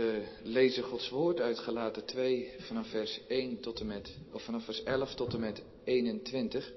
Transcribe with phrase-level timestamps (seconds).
[0.00, 4.64] We lezen Gods woord uit Galaten 2 vanaf vers 1 tot en met, of vanaf
[4.64, 6.72] vers 11 tot en met 21.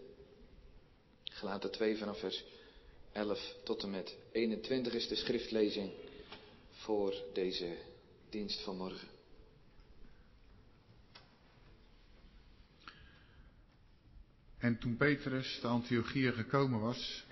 [1.23, 2.43] Galaten 2 vanaf vers
[3.11, 5.91] 11 tot en met 21 is de schriftlezing
[6.71, 7.77] voor deze
[8.29, 9.07] dienst van morgen.
[14.57, 17.25] En toen Petrus de Antiochieën gekomen was,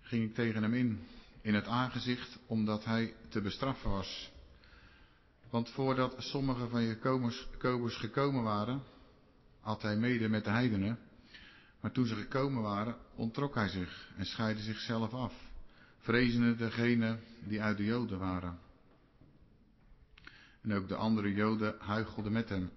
[0.00, 1.06] ging ik tegen hem in,
[1.40, 4.32] in het aangezicht, omdat hij te bestraffen was.
[5.54, 8.82] Want voordat sommige van Jacobus gekomen waren,
[9.60, 10.98] had hij mede met de heidenen.
[11.80, 15.32] Maar toen ze gekomen waren, ontrok hij zich en scheidde zichzelf af,
[15.98, 18.58] vrezende degene die uit de Joden waren.
[20.62, 22.70] En ook de andere Joden huichelden met hem,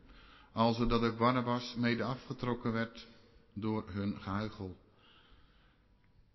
[0.52, 3.08] alzodat ook Barnabas mede afgetrokken werd
[3.54, 4.78] door hun gehuichel.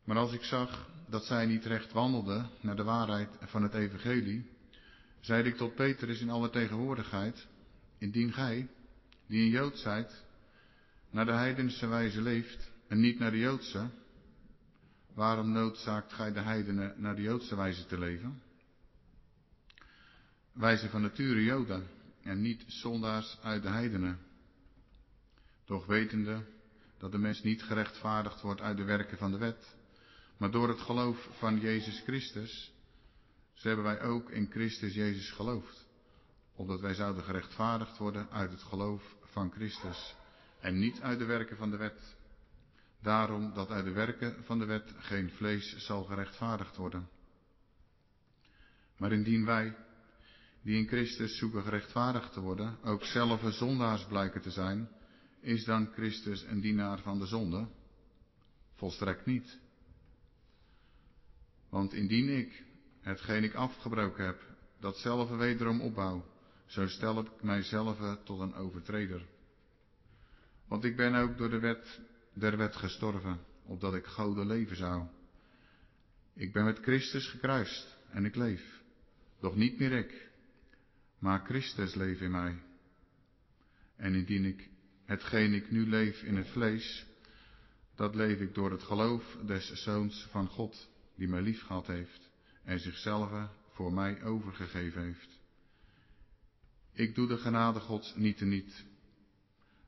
[0.05, 4.51] Maar als ik zag dat zij niet recht wandelden naar de waarheid van het evangelie,
[5.23, 7.47] zeide ik tot Petrus in alle tegenwoordigheid,
[7.99, 8.69] indien gij,
[9.27, 10.25] die een Jood zijt,
[11.11, 13.91] naar de heidense wijze leeft en niet naar de Joodse,
[15.15, 18.43] waarom noodzaakt gij de heidenen naar de Joodse wijze te leven?
[20.53, 21.87] Wijze van nature Joden
[22.23, 24.19] en niet zondaars uit de heidenen.
[25.65, 26.45] Doch wetende
[26.99, 29.75] dat de mens niet gerechtvaardigd wordt uit de werken van de wet,
[30.37, 32.72] maar door het geloof van Jezus Christus,
[33.63, 35.87] zo hebben wij ook in Christus Jezus geloofd,
[36.55, 40.15] opdat wij zouden gerechtvaardigd worden uit het geloof van Christus
[40.61, 42.17] en niet uit de werken van de wet.
[43.03, 47.09] Daarom dat uit de werken van de wet geen vlees zal gerechtvaardigd worden.
[48.97, 49.77] Maar indien wij,
[50.63, 54.89] die in Christus zoeken gerechtvaardigd te worden, ook zelf zondaars blijken te zijn,
[55.41, 57.69] is dan Christus een dienaar van de zonde?
[58.75, 59.59] Volstrekt niet.
[61.69, 62.71] Want indien ik,
[63.03, 64.43] hetgeen ik afgebroken heb,
[64.81, 66.25] datzelfde wederom opbouw,
[66.67, 69.27] zo stel ik mijzelf tot een overtreder.
[70.69, 72.01] Want ik ben ook door de wet
[72.33, 75.07] der wet gestorven, opdat ik gouden leven zou.
[76.35, 78.83] Ik ben met Christus gekruist en ik leef,
[79.41, 80.31] doch niet meer ik,
[81.19, 82.59] maar Christus leeft in mij.
[83.97, 84.69] En indien ik
[85.05, 87.07] hetgeen ik nu leef in het vlees,
[87.95, 92.32] dat leef ik door het geloof des Zoons van God, die mij lief gehad heeft
[92.65, 93.31] en zichzelf
[93.71, 95.29] voor mij overgegeven heeft.
[96.93, 98.85] Ik doe de genade Gods niet te niet,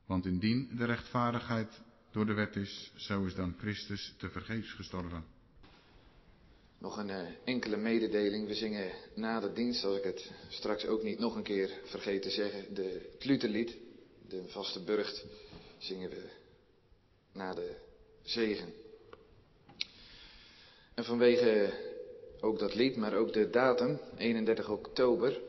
[0.05, 1.81] want indien de rechtvaardigheid
[2.11, 5.25] door de wet is, zo is dan Christus te vergeefs gestorven.
[6.77, 8.47] Nog een eh, enkele mededeling.
[8.47, 12.21] We zingen na de dienst, als ik het straks ook niet nog een keer vergeet
[12.21, 13.77] te zeggen, de, het
[14.27, 15.25] de vaste burcht,
[15.77, 16.29] zingen we
[17.31, 17.75] na de
[18.23, 18.73] zegen.
[20.93, 21.73] En vanwege
[22.45, 25.41] ook dat lied, maar ook de datum, 31 oktober,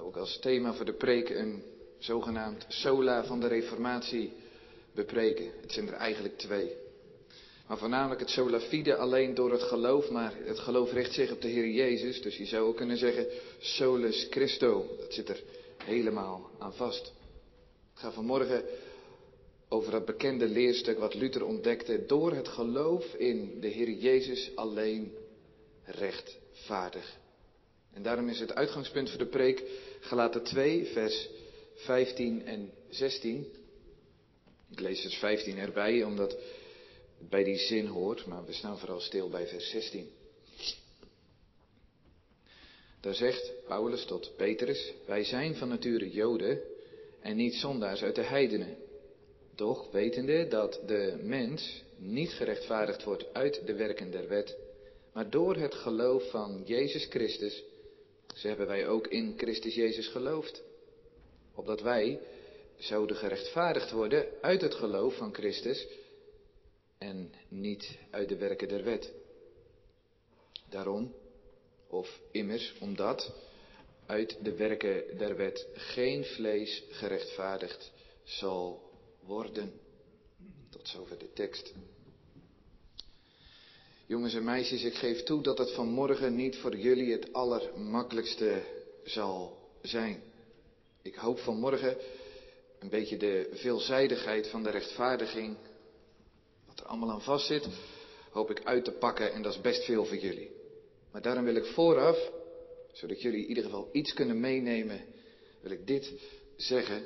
[0.00, 1.62] ook als thema voor de preek een
[1.98, 4.32] zogenaamd sola van de reformatie
[4.94, 5.50] bepreken.
[5.60, 6.76] Het zijn er eigenlijk twee.
[7.66, 11.42] Maar voornamelijk het sola fide alleen door het geloof, maar het geloof richt zich op
[11.42, 12.22] de Heer Jezus.
[12.22, 13.26] Dus je zou ook kunnen zeggen
[13.58, 14.86] solus Christo.
[14.98, 15.42] Dat zit er
[15.84, 17.12] helemaal aan vast.
[17.94, 18.64] Ik ga vanmorgen
[19.68, 22.04] over dat bekende leerstuk wat Luther ontdekte.
[22.06, 25.12] Door het geloof in de Heer Jezus alleen
[25.84, 27.18] rechtvaardig.
[27.92, 29.62] En daarom is het uitgangspunt voor de preek
[30.00, 31.28] Galaten 2, vers
[31.74, 33.46] 15 en 16.
[34.70, 39.00] Ik lees vers 15 erbij, omdat het bij die zin hoort, maar we staan vooral
[39.00, 40.10] stil bij vers 16.
[43.00, 46.60] Daar zegt Paulus tot Petrus, wij zijn van nature Joden
[47.20, 48.76] en niet zondaars uit de heidenen.
[49.54, 54.56] Doch wetende dat de mens niet gerechtvaardigd wordt uit de werken der wet,
[55.14, 57.62] maar door het geloof van Jezus Christus,
[58.34, 60.62] zo hebben wij ook in Christus Jezus geloofd.
[61.54, 62.20] Opdat wij
[62.76, 65.86] zouden gerechtvaardigd worden uit het geloof van Christus
[66.98, 69.12] en niet uit de werken der wet.
[70.68, 71.14] Daarom,
[71.88, 73.32] of immers omdat,
[74.06, 77.92] uit de werken der wet geen vlees gerechtvaardigd
[78.24, 78.90] zal
[79.20, 79.72] worden.
[80.70, 81.74] Tot zover de tekst.
[84.14, 88.62] Jongens en meisjes, ik geef toe dat het vanmorgen niet voor jullie het allermakkelijkste
[89.04, 90.22] zal zijn.
[91.02, 91.96] Ik hoop vanmorgen
[92.78, 95.56] een beetje de veelzijdigheid van de rechtvaardiging,
[96.66, 97.68] wat er allemaal aan vast zit,
[98.30, 100.50] hoop ik uit te pakken en dat is best veel voor jullie.
[101.12, 102.30] Maar daarom wil ik vooraf
[102.92, 105.00] zodat jullie in ieder geval iets kunnen meenemen,
[105.60, 106.12] wil ik dit
[106.56, 107.04] zeggen.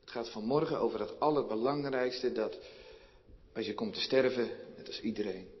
[0.00, 2.58] Het gaat vanmorgen over het allerbelangrijkste dat
[3.54, 5.54] als je komt te sterven, net als iedereen,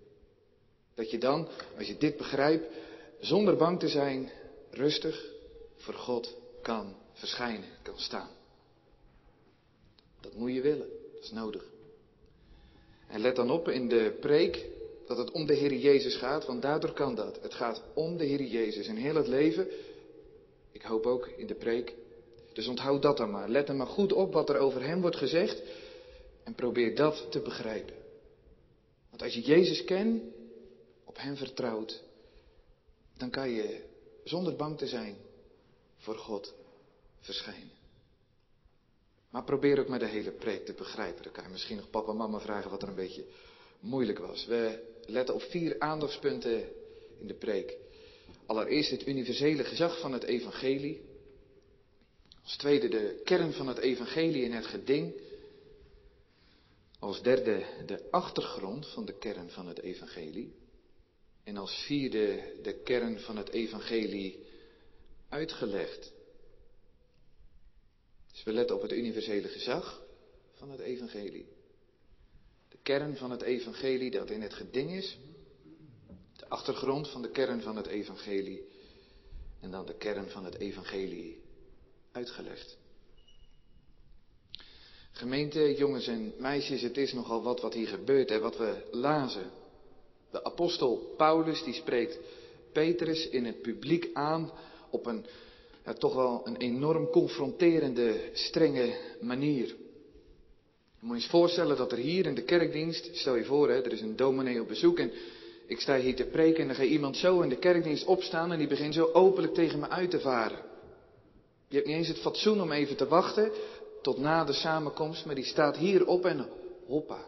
[0.96, 1.48] dat je dan,
[1.78, 2.66] als je dit begrijpt,
[3.20, 4.30] zonder bang te zijn,
[4.70, 5.24] rustig,
[5.76, 8.30] voor God kan verschijnen, kan staan.
[10.20, 11.64] Dat moet je willen, dat is nodig.
[13.08, 14.66] En let dan op in de preek
[15.06, 17.38] dat het om de Heer Jezus gaat, want daardoor kan dat.
[17.42, 19.68] Het gaat om de Heer Jezus in heel het leven.
[20.72, 21.94] Ik hoop ook in de preek.
[22.52, 23.48] Dus onthoud dat dan maar.
[23.48, 25.62] Let dan maar goed op wat er over Hem wordt gezegd
[26.44, 27.94] en probeer dat te begrijpen.
[29.10, 30.22] Want als je Jezus kent,
[31.16, 32.02] op Hem vertrouwt,
[33.16, 33.84] dan kan je
[34.24, 35.16] zonder bang te zijn
[35.96, 36.54] voor God
[37.20, 37.70] verschijnen.
[39.30, 41.22] Maar probeer ook maar de hele preek te begrijpen.
[41.22, 43.24] Dan kan je misschien nog papa en mama vragen wat er een beetje
[43.80, 44.46] moeilijk was.
[44.46, 46.68] We letten op vier aandachtspunten
[47.20, 47.76] in de preek.
[48.46, 51.00] Allereerst het universele gezag van het evangelie.
[52.42, 55.14] Als tweede de kern van het evangelie in het geding.
[56.98, 60.64] Als derde de achtergrond van de kern van het evangelie.
[61.46, 64.46] En als vierde de kern van het evangelie
[65.28, 66.12] uitgelegd.
[68.32, 70.02] Dus we letten op het universele gezag
[70.54, 71.46] van het evangelie.
[72.68, 75.18] De kern van het evangelie dat in het geding is.
[76.36, 78.68] De achtergrond van de kern van het evangelie.
[79.60, 81.40] En dan de kern van het evangelie
[82.12, 82.78] uitgelegd.
[85.10, 89.50] Gemeente, jongens en meisjes, het is nogal wat wat hier gebeurt en wat we lazen.
[90.36, 92.18] De apostel Paulus die spreekt
[92.72, 94.50] Petrus in het publiek aan
[94.90, 95.24] op een
[95.84, 99.66] ja, toch wel een enorm confronterende, strenge manier.
[99.66, 99.74] Je
[101.00, 103.92] moet je eens voorstellen dat er hier in de kerkdienst, stel je voor, hè, er
[103.92, 105.12] is een dominee op bezoek en
[105.66, 108.58] ik sta hier te preken en dan gaat iemand zo in de kerkdienst opstaan en
[108.58, 110.60] die begint zo openlijk tegen me uit te varen.
[111.68, 113.50] Je hebt niet eens het fatsoen om even te wachten
[114.02, 116.48] tot na de samenkomst, maar die staat hier op en
[116.86, 117.24] hoppa.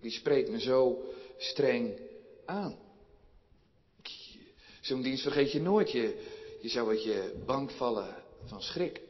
[0.00, 1.02] Die spreekt me zo
[1.42, 1.98] streng
[2.44, 2.78] aan.
[4.80, 5.90] Zo'n dienst vergeet je nooit.
[5.90, 6.26] Je,
[6.60, 9.00] je zou uit je bank vallen van schrik.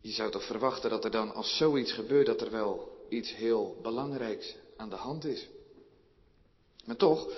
[0.00, 3.78] Je zou toch verwachten dat er dan als zoiets gebeurt, dat er wel iets heel
[3.82, 5.48] belangrijks aan de hand is.
[6.84, 7.28] Maar toch,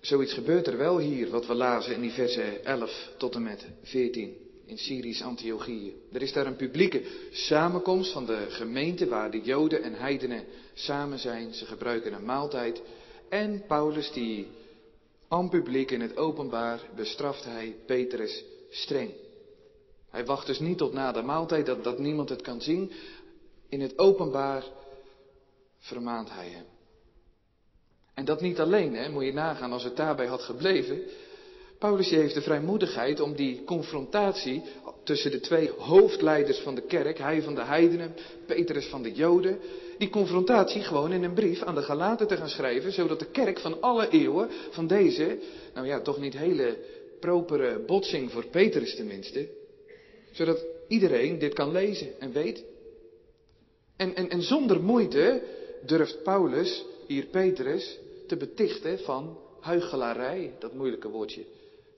[0.00, 3.66] zoiets gebeurt er wel hier, wat we lazen in die verse 11 tot en met
[3.82, 5.94] 14 in Syrisch Antiochië.
[6.12, 10.44] Er is daar een publieke samenkomst van de gemeente waar de Joden en heidenen
[10.74, 11.54] samen zijn.
[11.54, 12.82] Ze gebruiken een maaltijd.
[13.28, 14.46] En Paulus die
[15.28, 19.10] aan publiek in het openbaar bestraft hij Petrus streng.
[20.10, 22.92] Hij wacht dus niet tot na de maaltijd dat, dat niemand het kan zien.
[23.68, 24.64] In het openbaar
[25.78, 26.64] vermaant hij hem.
[28.14, 31.02] En dat niet alleen, hè, moet je nagaan als het daarbij had gebleven.
[31.82, 34.62] Paulus heeft de vrijmoedigheid om die confrontatie
[35.04, 38.14] tussen de twee hoofdleiders van de kerk, hij van de heidenen,
[38.46, 39.58] Petrus van de Joden,
[39.98, 43.58] die confrontatie gewoon in een brief aan de Galaten te gaan schrijven, zodat de kerk
[43.58, 45.38] van alle eeuwen, van deze,
[45.74, 46.76] nou ja, toch niet hele
[47.20, 49.48] propere botsing voor Petrus tenminste,
[50.32, 52.64] zodat iedereen dit kan lezen en weet.
[53.96, 55.42] En, en, en zonder moeite
[55.86, 61.44] durft Paulus hier Petrus te betichten van huichelarij, dat moeilijke woordje,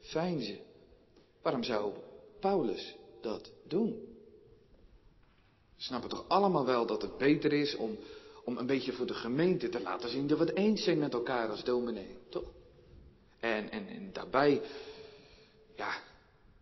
[0.05, 0.59] fijnzen.
[1.43, 1.93] Waarom zou
[2.41, 3.91] Paulus dat doen?
[5.77, 7.99] We snappen toch allemaal wel dat het beter is om,
[8.45, 11.13] om een beetje voor de gemeente te laten zien dat we het eens zijn met
[11.13, 12.53] elkaar als dominee, toch?
[13.41, 14.61] En, en, en daarbij,
[15.77, 16.03] ja,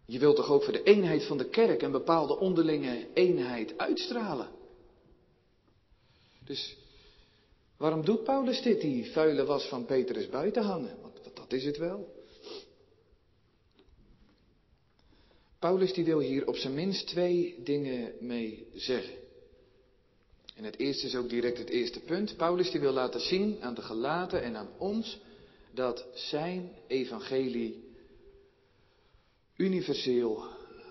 [0.05, 4.49] je wilt toch ook voor de eenheid van de kerk een bepaalde onderlinge eenheid uitstralen.
[6.45, 6.77] Dus
[7.77, 10.97] waarom doet Paulus dit, die vuile was van Petrus buiten hangen?
[11.01, 12.22] Want dat is het wel.
[15.63, 19.15] Paulus die wil hier op zijn minst twee dingen mee zeggen.
[20.55, 22.37] En het eerste is ook direct het eerste punt.
[22.37, 25.21] Paulus die wil laten zien aan de gelaten en aan ons
[25.75, 27.85] dat zijn evangelie
[29.57, 30.45] universeel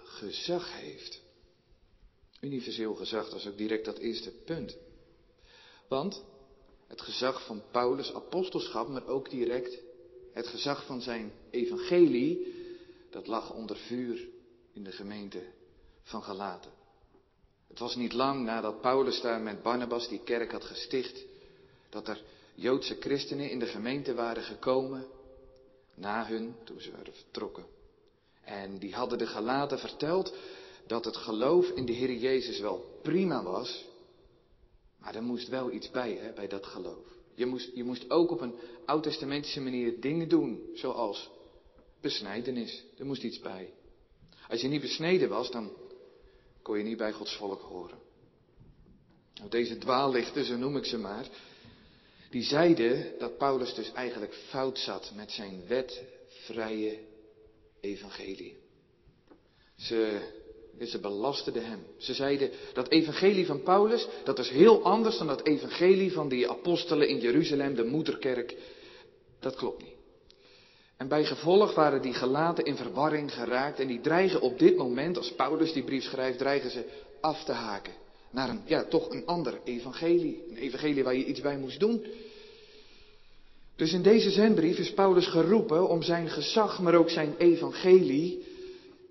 [0.04, 1.22] gezag heeft.
[2.42, 4.78] Universeel gezag, dat is ook direct dat eerste punt.
[5.88, 6.24] Want
[6.88, 9.78] het gezag van Paulus' apostelschap, maar ook direct
[10.34, 12.54] het gezag van zijn evangelie,
[13.10, 14.31] dat lag onder vuur
[14.74, 15.44] in de gemeente
[16.04, 16.72] van Galaten.
[17.68, 21.26] Het was niet lang nadat Paulus daar met Barnabas die kerk had gesticht,
[21.90, 22.24] dat er
[22.56, 25.06] Joodse christenen in de gemeente waren gekomen,
[25.96, 27.66] na hun, toen ze waren vertrokken.
[28.44, 30.34] En die hadden de Galaten verteld
[30.88, 33.86] dat het geloof in de Heer Jezus wel prima was,
[34.98, 37.06] maar er moest wel iets bij, hè, bij dat geloof.
[37.34, 41.30] Je moest, je moest ook op een oud-testamentische manier dingen doen, zoals
[42.02, 42.84] besnijdenis.
[42.98, 43.74] Er moest iets bij.
[44.52, 45.72] Als je niet besneden was, dan
[46.62, 47.98] kon je niet bij Gods volk horen.
[49.50, 51.26] Deze dwaallichten, zo noem ik ze maar,
[52.30, 57.00] die zeiden dat Paulus dus eigenlijk fout zat met zijn wetvrije
[57.80, 58.58] evangelie.
[59.78, 60.20] Ze,
[60.80, 61.86] ze belasterden hem.
[61.98, 66.50] Ze zeiden dat evangelie van Paulus, dat is heel anders dan dat evangelie van die
[66.50, 68.58] apostelen in Jeruzalem, de moederkerk.
[69.40, 69.91] Dat klopt niet.
[71.02, 75.18] En bij gevolg waren die gelaten in verwarring geraakt en die dreigen op dit moment,
[75.18, 76.84] als Paulus die brief schrijft, dreigen ze
[77.22, 77.94] af te haken
[78.32, 80.44] naar een, ja, toch een ander evangelie.
[80.50, 82.06] Een evangelie waar je iets bij moest doen.
[83.76, 88.46] Dus in deze zendbrief is Paulus geroepen om zijn gezag, maar ook zijn evangelie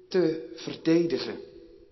[0.08, 1.38] te verdedigen.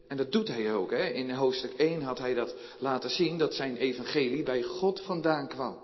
[0.09, 0.91] En dat doet hij ook.
[0.91, 1.09] Hè?
[1.09, 5.77] In hoofdstuk 1 had hij dat laten zien, dat zijn evangelie bij God vandaan kwam.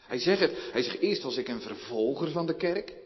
[0.00, 3.02] Hij zegt het, hij zegt eerst was ik een vervolger van de kerk,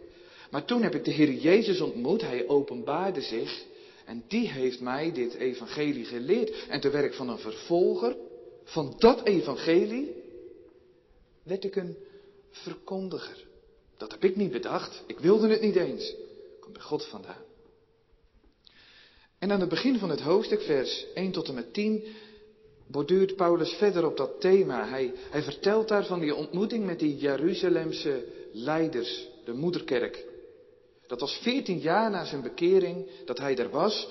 [0.50, 3.66] maar toen heb ik de Heer Jezus ontmoet, hij openbaarde zich
[4.08, 6.66] en die heeft mij dit evangelie geleerd.
[6.68, 8.16] En te werk van een vervolger
[8.64, 10.14] van dat evangelie
[11.42, 11.96] werd ik een
[12.50, 13.46] verkondiger.
[13.96, 15.02] Dat heb ik niet bedacht.
[15.06, 16.14] Ik wilde het niet eens.
[16.60, 17.42] Komt bij God vandaan.
[19.38, 22.04] En aan het begin van het hoofdstuk, vers 1 tot en met 10,
[22.86, 24.88] borduurt Paulus verder op dat thema.
[24.88, 30.27] Hij, hij vertelt daar van die ontmoeting met die Jeruzalemse leiders, de moederkerk.
[31.08, 34.08] Dat was veertien jaar na zijn bekering dat hij er was.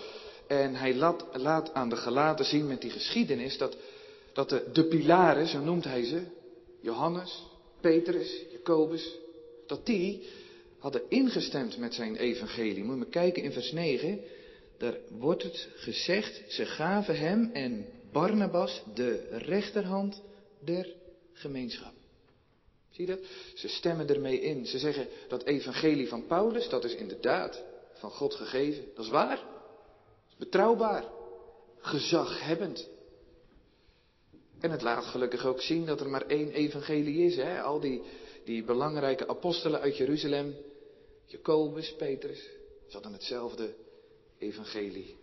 [0.47, 3.77] En hij laat, laat aan de gelaten zien met die geschiedenis dat,
[4.33, 6.21] dat de, de pilaren, zo noemt hij ze,
[6.81, 7.43] Johannes,
[7.81, 9.15] Petrus, Jacobus,
[9.67, 10.27] dat die
[10.79, 12.83] hadden ingestemd met zijn evangelie.
[12.83, 14.19] Moet je maar kijken in vers 9.
[14.77, 20.21] Daar wordt het gezegd, ze gaven hem en Barnabas de rechterhand
[20.59, 20.93] der
[21.33, 21.96] gemeenschap.
[22.97, 23.19] Zie dat?
[23.55, 24.65] Ze stemmen ermee in.
[24.65, 27.63] Ze zeggen dat evangelie van Paulus, dat is inderdaad
[27.93, 28.85] van God gegeven.
[28.95, 29.43] Dat is waar.
[30.37, 31.03] Betrouwbaar.
[31.79, 32.89] Gezaghebbend.
[34.59, 37.35] En het laat gelukkig ook zien dat er maar één evangelie is.
[37.35, 37.61] Hè?
[37.61, 38.01] Al die,
[38.45, 40.55] die belangrijke apostelen uit Jeruzalem,
[41.25, 42.39] Jacobus, Petrus,
[42.87, 43.75] ze hadden hetzelfde
[44.37, 45.17] evangelie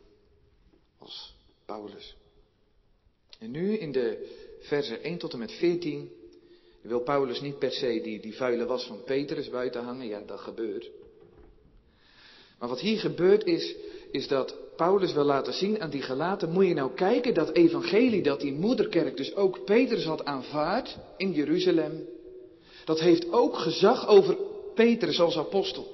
[0.99, 2.16] als Paulus.
[3.38, 6.23] En nu in de versen 1 tot en met 14
[6.88, 10.07] wil Paulus niet per se die, die vuile was van Petrus buiten hangen.
[10.07, 10.91] Ja, dat gebeurt.
[12.59, 13.75] Maar wat hier gebeurt is,
[14.11, 18.23] is dat Paulus wil laten zien aan die gelaten, moet je nou kijken, dat evangelie
[18.23, 22.09] dat die moederkerk dus ook Petrus had aanvaard in Jeruzalem,
[22.85, 24.37] dat heeft ook gezag over
[24.75, 25.93] Petrus als apostel.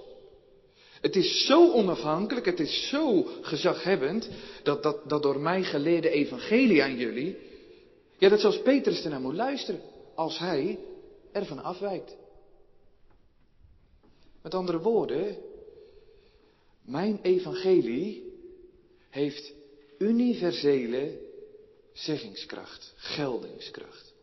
[1.01, 4.29] Het is zo onafhankelijk, het is zo gezaghebbend,
[4.63, 7.37] dat dat, dat door mij geleerde evangelie aan jullie,
[8.19, 9.81] ja, dat zelfs Petrus ernaar moet luisteren
[10.14, 10.79] als hij
[11.33, 12.17] ervan afwijkt.
[14.43, 15.37] Met andere woorden,
[16.83, 18.33] mijn evangelie
[19.11, 19.52] heeft
[19.99, 21.19] universele
[21.93, 24.14] zeggingskracht, geldingskracht.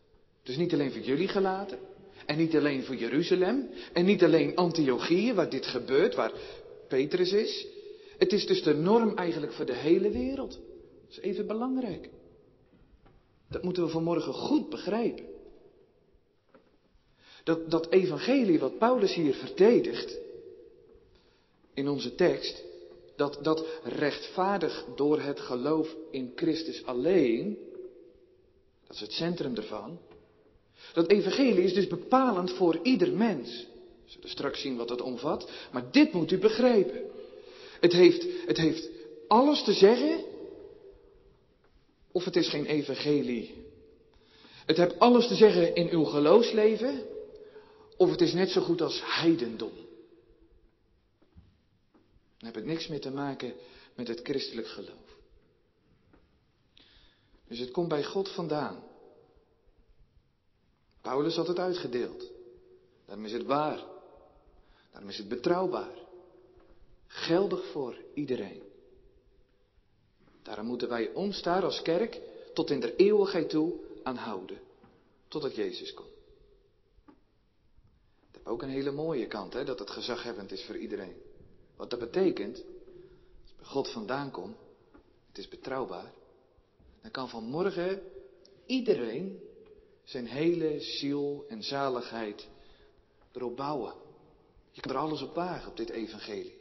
[0.42, 1.78] Dus niet alleen voor jullie gelaten,
[2.26, 6.32] en niet alleen voor Jeruzalem, en niet alleen Antiochië, waar dit gebeurt, waar
[6.88, 7.66] Petrus is.
[8.18, 10.50] Het is dus de norm eigenlijk voor de hele wereld.
[10.50, 12.08] Dat is even belangrijk.
[13.48, 15.24] Dat moeten we vanmorgen goed begrijpen.
[17.48, 20.18] Dat, dat evangelie wat Paulus hier verdedigt
[21.74, 22.62] in onze tekst,
[23.16, 27.58] dat, dat rechtvaardig door het geloof in Christus alleen,
[28.86, 29.98] dat is het centrum ervan,
[30.92, 33.66] dat evangelie is dus bepalend voor ieder mens.
[34.04, 37.02] We zullen straks zien wat het omvat, maar dit moet u begrijpen.
[37.80, 38.88] Het heeft, het heeft
[39.28, 40.24] alles te zeggen,
[42.12, 43.54] of het is geen evangelie.
[44.66, 47.16] Het heeft alles te zeggen in uw geloofsleven,
[47.98, 49.72] of het is net zo goed als heidendom.
[52.38, 53.54] Dan heeft het niks meer te maken
[53.94, 55.16] met het christelijk geloof.
[57.48, 58.82] Dus het komt bij God vandaan.
[61.00, 62.30] Paulus had het uitgedeeld.
[63.06, 63.84] Daarom is het waar.
[64.90, 65.98] Daarom is het betrouwbaar.
[67.06, 68.62] Geldig voor iedereen.
[70.42, 72.20] Daarom moeten wij ons daar als kerk
[72.54, 74.60] tot in de eeuwigheid toe aan houden.
[75.28, 76.17] Totdat Jezus komt.
[78.48, 81.16] Ook een hele mooie kant, hè, dat het gezaghebbend is voor iedereen.
[81.76, 82.56] Wat dat betekent,
[83.42, 84.56] als bij God vandaan komt,
[85.28, 86.12] het is betrouwbaar,
[87.02, 88.02] dan kan vanmorgen
[88.66, 89.40] iedereen
[90.04, 92.48] zijn hele ziel en zaligheid
[93.32, 93.94] erop bouwen.
[94.70, 96.60] Je kan er alles op wagen op dit evangelie.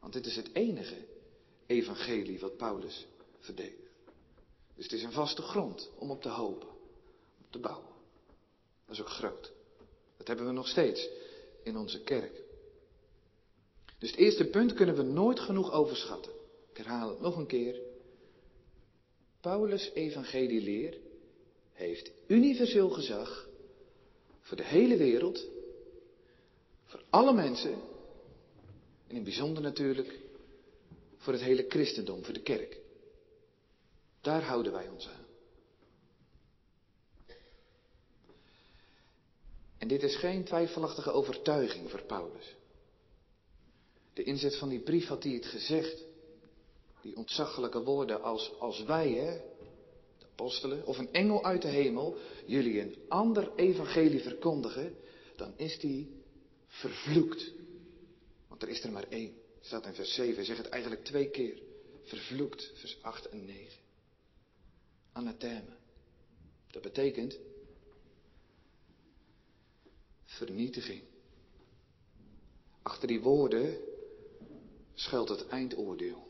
[0.00, 1.06] Want dit is het enige
[1.66, 3.06] evangelie wat Paulus
[3.38, 3.92] verdedigt.
[4.74, 6.68] Dus het is een vaste grond om op te hopen,
[7.40, 7.92] op te bouwen.
[8.86, 9.56] Dat is ook groot.
[10.18, 11.08] Dat hebben we nog steeds
[11.62, 12.42] in onze kerk.
[13.98, 16.32] Dus het eerste punt kunnen we nooit genoeg overschatten.
[16.70, 17.80] Ik herhaal het nog een keer.
[19.40, 20.98] Paulus' evangelieleer
[21.72, 23.48] heeft universeel gezag
[24.40, 25.46] voor de hele wereld,
[26.84, 27.74] voor alle mensen
[29.06, 30.18] en in bijzonder natuurlijk
[31.16, 32.80] voor het hele christendom, voor de kerk.
[34.20, 35.17] Daar houden wij ons aan.
[39.78, 42.56] En dit is geen twijfelachtige overtuiging voor Paulus.
[44.12, 46.04] De inzet van die brief had hij het gezegd.
[47.00, 49.40] Die ontzaglijke woorden als, als wij, hè,
[50.18, 52.16] de apostelen, of een engel uit de hemel,
[52.46, 54.96] jullie een ander evangelie verkondigen,
[55.36, 56.22] dan is die
[56.66, 57.52] vervloekt.
[58.48, 59.36] Want er is er maar één.
[59.60, 61.62] Staat in vers 7, hij zegt het eigenlijk twee keer.
[62.02, 63.78] Vervloekt, vers 8 en 9.
[65.12, 65.76] Anathema.
[66.70, 67.38] Dat betekent
[70.28, 71.02] vernietiging.
[72.82, 73.76] Achter die woorden
[74.94, 76.26] schuilt het eindoordeel.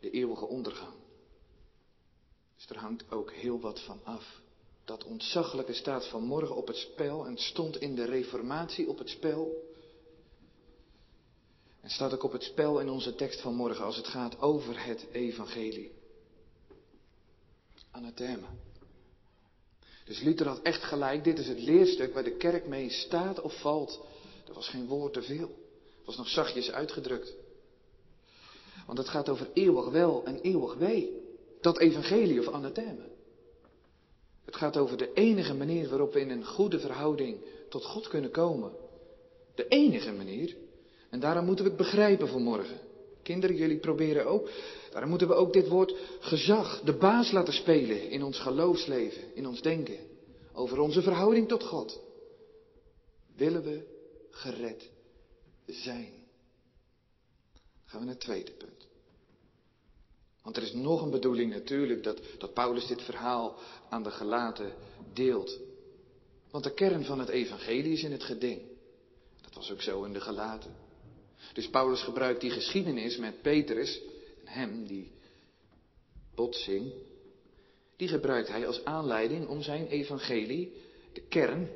[0.00, 0.94] De eeuwige ondergang.
[2.54, 4.40] Dus er hangt ook heel wat van af.
[4.84, 9.70] Dat ontzaglijke staat vanmorgen op het spel en stond in de reformatie op het spel.
[11.80, 14.84] En staat ook op het spel in onze tekst van morgen als het gaat over
[14.84, 15.92] het evangelie.
[17.90, 18.48] Anathema.
[20.04, 23.60] Dus Luther had echt gelijk, dit is het leerstuk waar de kerk mee staat of
[23.60, 24.00] valt.
[24.48, 25.48] Er was geen woord te veel.
[25.48, 27.34] Het was nog zachtjes uitgedrukt.
[28.86, 31.20] Want het gaat over eeuwig wel en eeuwig wee.
[31.60, 33.04] Dat evangelie of anathema.
[34.44, 37.36] Het gaat over de enige manier waarop we in een goede verhouding
[37.68, 38.72] tot God kunnen komen.
[39.54, 40.56] De enige manier.
[41.10, 42.78] En daarom moeten we het begrijpen vanmorgen.
[43.22, 44.48] Kinderen, jullie proberen ook.
[44.92, 49.46] Daarom moeten we ook dit woord gezag, de baas laten spelen in ons geloofsleven, in
[49.46, 49.98] ons denken.
[50.52, 52.00] Over onze verhouding tot God.
[53.36, 53.86] Willen we
[54.30, 54.90] gered
[55.66, 56.12] zijn?
[57.84, 58.86] Gaan we naar het tweede punt.
[60.42, 63.58] Want er is nog een bedoeling natuurlijk dat, dat Paulus dit verhaal
[63.88, 64.72] aan de gelaten
[65.12, 65.58] deelt.
[66.50, 68.60] Want de kern van het evangelie is in het geding.
[69.42, 70.74] Dat was ook zo in de gelaten.
[71.52, 74.00] Dus Paulus gebruikt die geschiedenis met Petrus
[74.52, 75.10] hem, die
[76.34, 76.92] botsing,
[77.96, 80.72] die gebruikt hij als aanleiding om zijn evangelie,
[81.12, 81.68] de kern,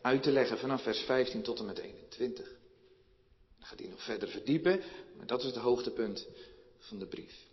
[0.00, 2.46] uit te leggen vanaf vers 15 tot en met 21.
[3.58, 4.80] Dan gaat hij nog verder verdiepen,
[5.16, 6.28] maar dat is het hoogtepunt
[6.78, 7.46] van de brief.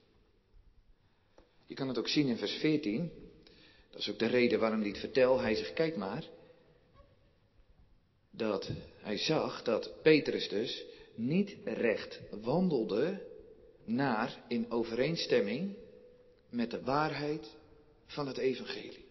[1.65, 3.12] Je kan het ook zien in vers 14.
[3.89, 5.39] Dat is ook de reden waarom hij het vertelt.
[5.39, 6.23] Hij zegt, kijk maar.
[8.31, 13.31] Dat hij zag dat Petrus dus niet recht wandelde
[13.85, 15.75] naar in overeenstemming
[16.49, 17.55] met de waarheid
[18.05, 19.05] van het evangelie.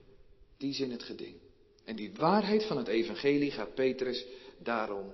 [0.57, 1.37] Die is in het geding.
[1.85, 4.27] En die waarheid van het evangelie gaat Petrus
[4.59, 5.13] daarom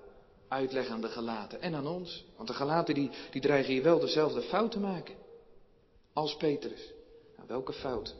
[0.49, 2.25] uitleggen aan de gelaten en aan ons.
[2.37, 5.15] Want de gelaten die, die dreigen hier wel dezelfde fout te maken
[6.13, 6.93] als Petrus.
[7.37, 8.15] Nou, welke fout?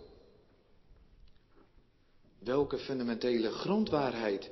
[2.39, 4.51] Welke fundamentele grondwaarheid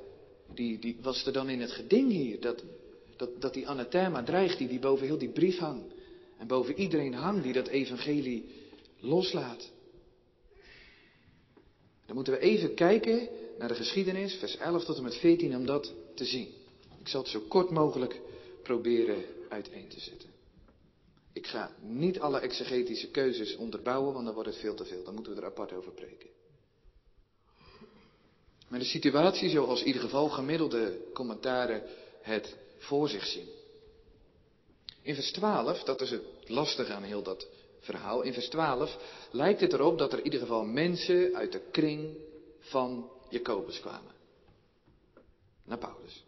[0.53, 2.41] die, die was er dan in het geding hier?
[2.41, 2.63] Dat,
[3.15, 5.93] dat, dat die anathema dreigt, die, die boven heel die brief hangt.
[6.37, 8.45] En boven iedereen hangt die dat evangelie
[8.99, 9.71] loslaat.
[12.05, 15.65] Dan moeten we even kijken naar de geschiedenis, vers 11 tot en met 14, om
[15.65, 16.47] dat te zien.
[16.99, 18.21] Ik zal het zo kort mogelijk
[18.63, 20.29] proberen uiteen te zetten.
[21.33, 25.03] Ik ga niet alle exegetische keuzes onderbouwen, want dan wordt het veel te veel.
[25.03, 26.29] Dan moeten we er apart over preken.
[28.67, 31.83] Maar de situatie zoals in ieder geval gemiddelde commentaren
[32.21, 33.47] het voor zich zien.
[35.07, 37.47] In vers 12, dat is het lastige aan heel dat
[37.79, 38.97] verhaal, in vers 12
[39.31, 42.17] lijkt het erop dat er in ieder geval mensen uit de kring
[42.59, 44.11] van Jacobus kwamen.
[45.65, 46.23] Naar Paulus.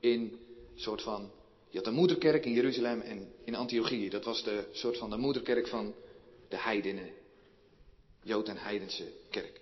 [0.00, 0.38] In een
[0.74, 1.30] soort van,
[1.68, 4.08] je had een moederkerk in Jeruzalem en in Antiochië.
[4.08, 5.94] Dat was de soort van de moederkerk van
[6.48, 7.10] de heidenen.
[8.22, 9.60] Jood en heidense kerk.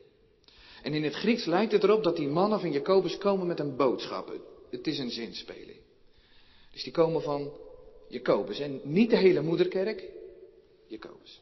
[0.83, 3.77] En in het Grieks lijkt het erop dat die mannen van Jacobus komen met een
[3.77, 4.33] boodschap.
[4.71, 5.79] Het is een zinspeling.
[6.73, 7.65] Dus die komen van
[8.09, 8.59] Jacobus.
[8.59, 10.05] En niet de hele moederkerk,
[10.87, 11.41] Jacobus.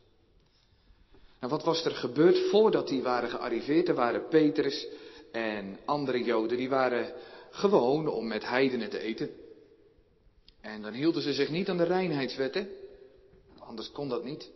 [1.40, 3.88] Nou, wat was er gebeurd voordat die waren gearriveerd?
[3.88, 4.88] Er waren Petrus
[5.32, 7.14] en andere Joden, die waren
[7.50, 9.30] gewoon om met heidenen te eten.
[10.60, 12.68] En dan hielden ze zich niet aan de reinheidswetten,
[13.58, 14.50] anders kon dat niet.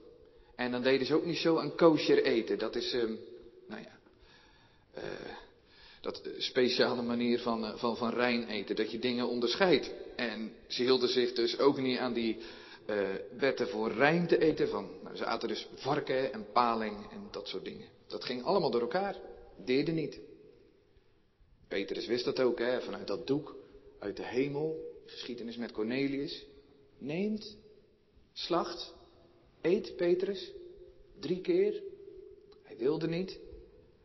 [0.57, 2.59] En dan deden ze ook niet zo aan kosher eten.
[2.59, 3.19] Dat is, um,
[3.69, 3.99] nou ja,
[4.97, 5.03] uh,
[6.01, 9.91] dat speciale manier van, uh, van, van rein eten, dat je dingen onderscheidt.
[10.17, 12.37] En ze hielden zich dus ook niet aan die
[12.87, 13.09] uh,
[13.39, 14.69] wetten voor rein te eten.
[14.69, 17.87] Van, nou, ze aten dus varken en paling en dat soort dingen.
[18.07, 19.17] Dat ging allemaal door elkaar.
[19.65, 20.21] Deerde niet.
[21.69, 23.57] Petrus wist dat ook, hè, vanuit dat doek
[23.99, 24.97] uit de hemel.
[25.07, 26.47] Geschiedenis met Cornelius.
[26.99, 27.57] Neemt,
[28.33, 28.95] slacht,
[29.61, 30.53] eet Petrus.
[31.21, 31.83] Drie keer.
[32.63, 33.39] Hij wilde niet.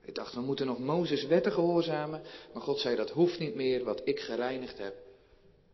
[0.04, 2.22] Hij dacht, we moeten nog Mozes wetten gehoorzamen.
[2.54, 3.84] Maar God zei, dat hoeft niet meer.
[3.84, 4.96] Wat ik gereinigd heb,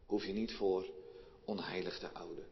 [0.05, 0.85] hoef je niet voor
[1.45, 2.45] onheilig te houden.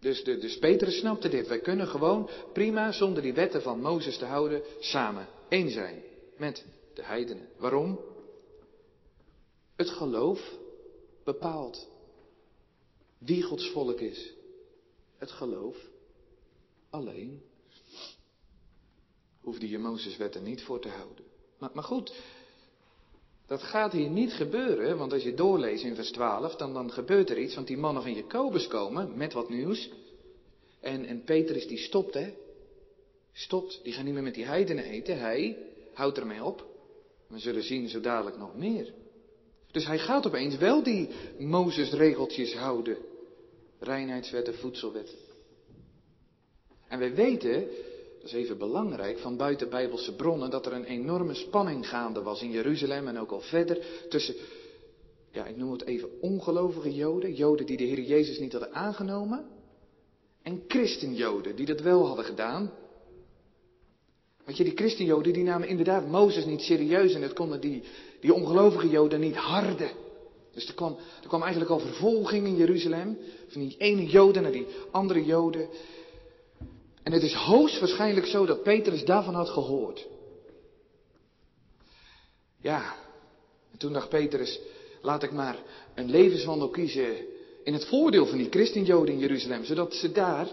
[0.00, 1.48] Dus, de, dus Petrus snapte dit.
[1.48, 6.02] Wij kunnen gewoon prima zonder die wetten van Mozes te houden samen één zijn
[6.36, 6.64] met
[6.94, 7.48] de heidenen.
[7.56, 8.00] Waarom?
[9.76, 10.52] Het geloof
[11.24, 11.88] bepaalt
[13.18, 14.32] wie Gods volk is.
[15.16, 15.76] Het geloof
[16.90, 17.42] alleen.
[19.48, 21.24] Hoefde je Mozes wetten niet voor te houden.
[21.58, 22.12] Maar, maar goed,
[23.46, 27.30] dat gaat hier niet gebeuren, want als je doorleest in vers 12, dan, dan gebeurt
[27.30, 29.90] er iets, want die mannen van Jacobus komen met wat nieuws.
[30.80, 32.34] En, en Petrus die stopt, hè.
[33.32, 35.56] Stopt, die gaan niet meer met die heidenen eten, hij
[35.92, 36.66] houdt ermee op.
[37.26, 38.92] We zullen zien zo dadelijk nog meer.
[39.70, 41.08] Dus hij gaat opeens wel die
[41.38, 42.96] Mozes regeltjes houden.
[43.78, 45.18] Reinheidswetten, voedselwetten.
[46.88, 47.68] En wij weten
[48.20, 52.50] dat is even belangrijk, van buitenbijbelse bronnen, dat er een enorme spanning gaande was in
[52.50, 54.34] Jeruzalem en ook al verder tussen,
[55.30, 59.46] ja, ik noem het even ongelovige Joden, Joden die de Heer Jezus niet hadden aangenomen,
[60.42, 62.70] en christenjoden die dat wel hadden gedaan.
[64.44, 67.82] Want je, die christenjoden die namen inderdaad Mozes niet serieus en het konden die,
[68.20, 69.90] die ongelovige Joden niet harden.
[70.52, 74.52] Dus er kwam, er kwam eigenlijk al vervolging in Jeruzalem, van die ene Joden naar
[74.52, 75.68] die andere Joden.
[77.08, 80.06] En het is hoogstwaarschijnlijk zo dat Petrus daarvan had gehoord.
[82.60, 82.94] Ja,
[83.72, 84.60] en toen dacht Petrus,
[85.02, 85.56] laat ik maar
[85.94, 87.16] een levenswandel kiezen
[87.64, 90.48] in het voordeel van die christenjoden in Jeruzalem, zodat ze daar,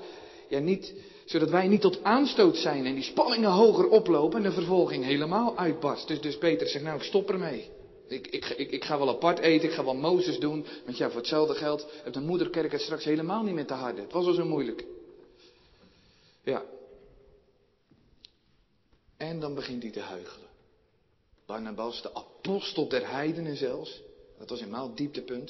[0.49, 0.93] ja niet,
[1.25, 5.57] zodat wij niet tot aanstoot zijn en die spanningen hoger oplopen en de vervolging helemaal
[5.57, 6.07] uitbarst.
[6.07, 7.69] Dus, dus Petrus zegt, nou ik stop ermee.
[8.07, 11.09] Ik, ik, ik, ik ga wel apart eten, ik ga wel Mozes doen, want ja,
[11.09, 14.01] voor hetzelfde geld heeft de moederkerk het straks helemaal niet meer te harde.
[14.01, 14.85] Het was al zo moeilijk.
[16.45, 16.65] Ja.
[19.17, 20.49] En dan begint hij te huichelen.
[21.45, 24.01] Barnabas, de apostel der heidenen zelfs.
[24.37, 25.49] Dat was helemaal het dieptepunt.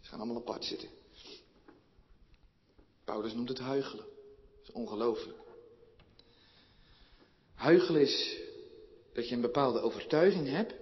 [0.00, 0.88] Ze gaan allemaal apart zitten.
[3.04, 4.04] Paulus noemt het huichelen.
[4.58, 5.38] Dat is ongelooflijk.
[7.54, 8.38] Huichelen is
[9.12, 10.74] dat je een bepaalde overtuiging hebt,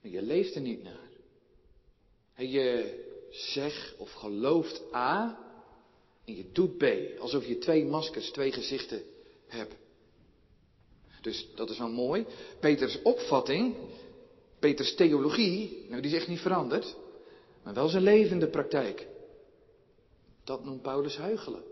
[0.00, 1.10] maar je leeft er niet naar.
[2.36, 5.41] je zegt of gelooft A,
[6.24, 6.84] en je doet B,
[7.18, 9.02] alsof je twee maskers, twee gezichten
[9.46, 9.74] hebt.
[11.20, 12.26] Dus dat is wel mooi.
[12.60, 13.74] Peters opvatting,
[14.58, 16.96] Peters theologie, nou die is echt niet veranderd,
[17.62, 19.06] maar wel zijn levende praktijk.
[20.44, 21.62] Dat noemt Paulus huichelen.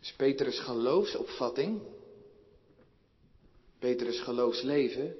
[0.00, 1.80] Dus Petrus geloofsopvatting,
[3.78, 5.16] Petrus geloofsleven,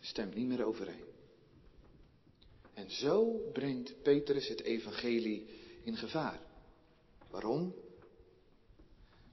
[0.00, 1.04] stemt niet meer overeen.
[2.74, 5.46] En zo brengt Petrus het evangelie
[5.88, 6.40] in gevaar.
[7.30, 7.74] Waarom?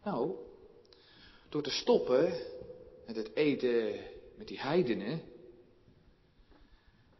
[0.03, 0.35] Nou,
[1.49, 2.33] door te stoppen
[3.05, 3.99] met het eten
[4.37, 5.21] met die heidenen.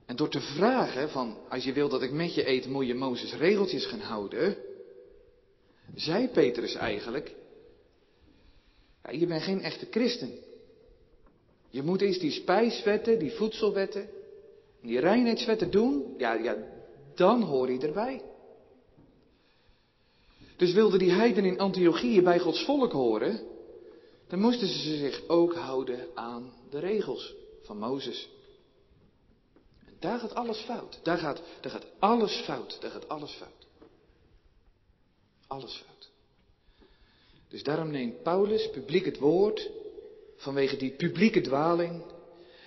[0.06, 2.94] En door te vragen van, als je wil dat ik met je eet, moet je
[2.94, 4.58] Mozes regeltjes gaan houden.
[5.96, 7.36] Zei Petrus eigenlijk,
[9.04, 10.32] ja, je bent geen echte christen.
[11.70, 14.10] Je moet eerst die spijswetten, die voedselwetten,
[14.82, 16.16] die reinheidswetten doen.
[16.18, 16.58] Ja, ja,
[17.16, 18.22] dan hoor je erbij.
[20.56, 23.40] Dus wilden die heiden in Antiochië bij Gods volk horen,
[24.28, 28.30] dan moesten ze zich ook houden aan de regels van Mozes.
[29.86, 31.00] En daar gaat alles fout.
[31.04, 32.78] Daar gaat, daar gaat alles fout.
[32.82, 33.68] Daar gaat alles fout.
[35.48, 36.10] Alles fout.
[37.48, 39.70] Dus daarom neemt Paulus publiek het woord
[40.36, 42.04] vanwege die publieke dwaling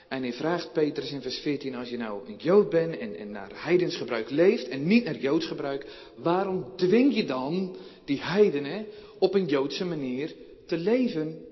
[0.09, 3.31] en hij vraagt Petrus in vers 14, als je nou een Jood bent en, en
[3.31, 8.87] naar heidens gebruik leeft en niet naar Joods gebruik, waarom dwing je dan die heidenen
[9.19, 10.35] op een Joodse manier
[10.67, 11.45] te leven?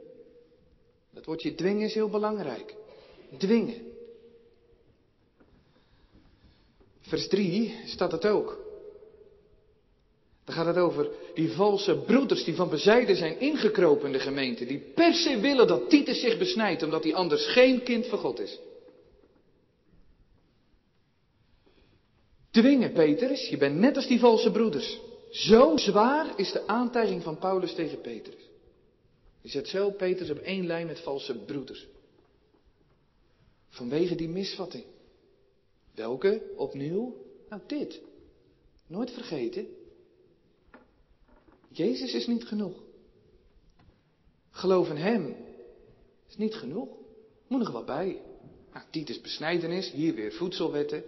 [1.12, 2.75] Dat woordje dwingen is heel belangrijk.
[3.38, 3.83] Dwingen.
[7.01, 8.65] Vers 3 staat het ook.
[10.46, 14.66] Dan gaat het over die valse broeders die van bezijden zijn ingekropen in de gemeente.
[14.66, 18.40] Die per se willen dat Titus zich besnijdt, omdat hij anders geen kind van God
[18.40, 18.59] is.
[22.50, 25.00] Dwingen, Petrus, je bent net als die valse broeders.
[25.30, 28.50] Zo zwaar is de aantijging van Paulus tegen Petrus.
[29.40, 31.87] Je zet zo Petrus op één lijn met valse broeders.
[33.68, 34.85] Vanwege die misvatting.
[35.94, 36.42] Welke?
[36.56, 37.16] Opnieuw?
[37.48, 38.00] Nou, dit.
[38.87, 39.66] Nooit vergeten.
[41.77, 42.83] Jezus is niet genoeg.
[44.51, 45.37] Geloof in Hem
[46.29, 46.89] is niet genoeg.
[47.49, 48.21] Moet nog wat bij.
[48.73, 51.05] Nou, Titus besnijdenis, hier weer voedselwetten.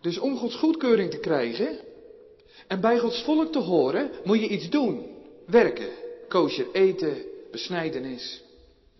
[0.00, 1.78] Dus om Gods goedkeuring te krijgen
[2.66, 5.06] en bij Gods volk te horen, moet je iets doen.
[5.46, 5.90] Werken,
[6.28, 8.42] kosher eten, besnijdenis.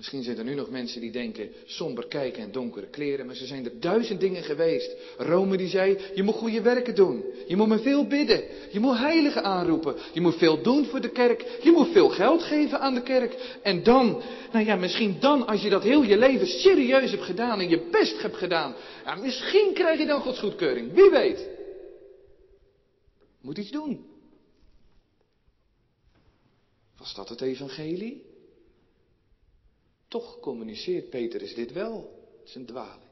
[0.01, 3.47] Misschien zijn er nu nog mensen die denken somber kijken en donkere kleren, maar ze
[3.47, 4.97] zijn er duizend dingen geweest.
[5.17, 7.25] Rome die zei, je moet goede werken doen.
[7.47, 8.43] Je moet me veel bidden.
[8.71, 9.97] Je moet heiligen aanroepen.
[10.13, 11.59] Je moet veel doen voor de kerk.
[11.63, 13.59] Je moet veel geld geven aan de kerk.
[13.63, 17.61] En dan, nou ja, misschien dan als je dat heel je leven serieus hebt gedaan
[17.61, 18.75] en je best hebt gedaan.
[19.05, 20.93] Ja, misschien krijg je dan Gods goedkeuring.
[20.93, 21.49] Wie weet.
[23.41, 24.07] Moet iets doen.
[26.99, 28.29] Was dat het evangelie?
[30.11, 32.19] Toch communiceert Petrus dit wel.
[32.55, 33.11] Een dwaling.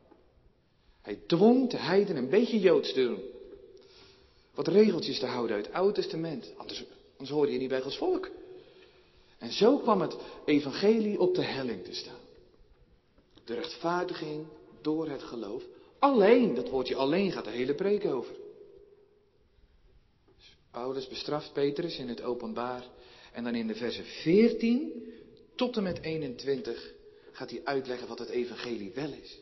[1.03, 3.21] Hij dwong de heiden een beetje joods te doen.
[4.55, 6.53] Wat regeltjes te houden uit het Oude Testament.
[6.57, 6.85] Anders,
[7.31, 8.31] hoorde je niet bij Gods volk.
[9.39, 12.21] En zo kwam het evangelie op de helling te staan.
[13.45, 14.47] De rechtvaardiging
[14.81, 15.63] door het geloof.
[15.99, 18.35] Alleen, dat woordje alleen gaat de hele preek over.
[20.37, 22.85] Dus Paulus bestraft Petrus in het openbaar.
[23.33, 25.08] En dan in de verse 14
[25.59, 26.93] tot en met 21
[27.33, 29.39] gaat hij uitleggen wat het evangelie wel is.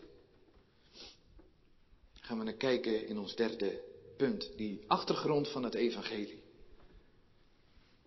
[2.13, 3.81] Gaan we naar kijken in ons derde
[4.17, 6.43] punt, die achtergrond van het evangelie.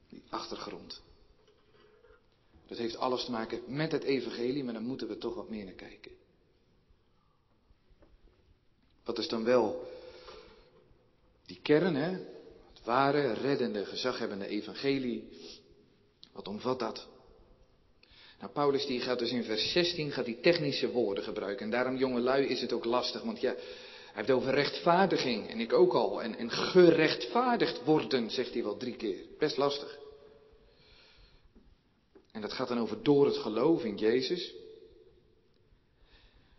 [0.10, 1.02] Die achtergrond.
[2.68, 5.66] Dat heeft alles te maken met het evangelie, maar dan moeten we toch wat meer
[5.66, 6.12] naar kijken.
[9.04, 9.88] Wat is dan wel
[11.46, 12.10] die kern, hè?
[12.74, 15.30] Het ware, reddende, gezaghebbende evangelie.
[16.32, 17.08] Wat omvat dat?
[18.40, 21.66] Nou, Paulus die gaat dus in vers 16 gaat die technische woorden gebruiken.
[21.66, 23.22] En daarom, jongelui, is het ook lastig.
[23.22, 25.50] Want ja, hij heeft over rechtvaardiging.
[25.50, 26.22] En ik ook al.
[26.22, 29.18] En, en gerechtvaardigd worden, zegt hij wel drie keer.
[29.38, 29.98] Best lastig.
[32.32, 34.54] En dat gaat dan over door het geloof in Jezus.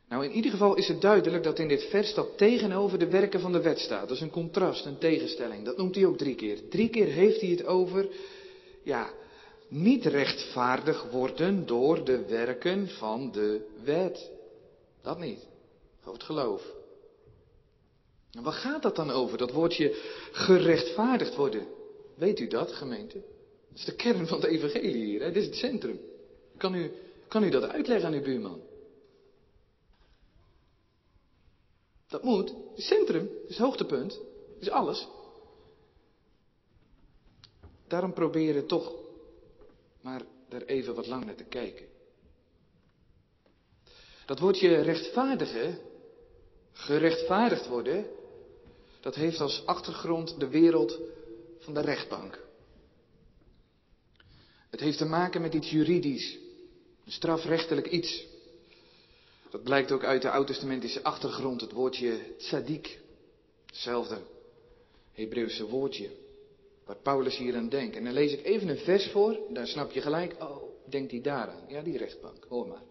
[0.08, 3.40] Nou, in ieder geval is het duidelijk dat in dit vers dat tegenover de werken
[3.40, 4.08] van de wet staat.
[4.08, 5.64] Dat is een contrast, een tegenstelling.
[5.64, 6.68] Dat noemt hij ook drie keer.
[6.68, 8.08] Drie keer heeft hij het over,
[8.82, 9.10] ja,
[9.70, 14.30] niet rechtvaardig worden door de werken van de wet.
[15.02, 15.46] Dat niet.
[16.00, 16.72] Over het geloof.
[18.32, 19.38] En waar gaat dat dan over?
[19.38, 19.94] Dat woordje
[20.32, 21.66] gerechtvaardigd worden.
[22.14, 23.22] Weet u dat, gemeente?
[23.68, 25.20] Dat is de kern van het evangelie hier.
[25.20, 25.32] Hè?
[25.32, 26.00] Dit is het centrum.
[26.56, 26.92] Kan u,
[27.28, 28.60] kan u dat uitleggen aan uw buurman?
[32.08, 32.54] Dat moet.
[32.74, 33.22] Het centrum.
[33.22, 34.12] Het is het hoogtepunt.
[34.54, 35.08] Het is alles.
[37.88, 38.99] Daarom proberen toch
[40.00, 41.86] maar daar even wat lang naar te kijken.
[44.26, 45.78] Dat woordje rechtvaardigen,
[46.72, 48.06] gerechtvaardigd worden,
[49.00, 50.98] dat heeft als achtergrond de wereld
[51.58, 52.48] van de rechtbank.
[54.70, 56.38] Het heeft te maken met iets juridisch,
[57.04, 58.26] een strafrechtelijk iets.
[59.50, 62.98] Dat blijkt ook uit de oud-testamentische achtergrond, het woordje tzaddik.
[63.66, 64.18] Hetzelfde
[65.12, 66.10] Hebreeuwse woordje
[66.90, 67.96] waar Paulus hier aan denkt.
[67.96, 71.20] En dan lees ik even een vers voor, daar snap je gelijk, oh, denkt hij
[71.20, 71.64] daaraan.
[71.68, 72.82] Ja, die rechtbank, hoor maar.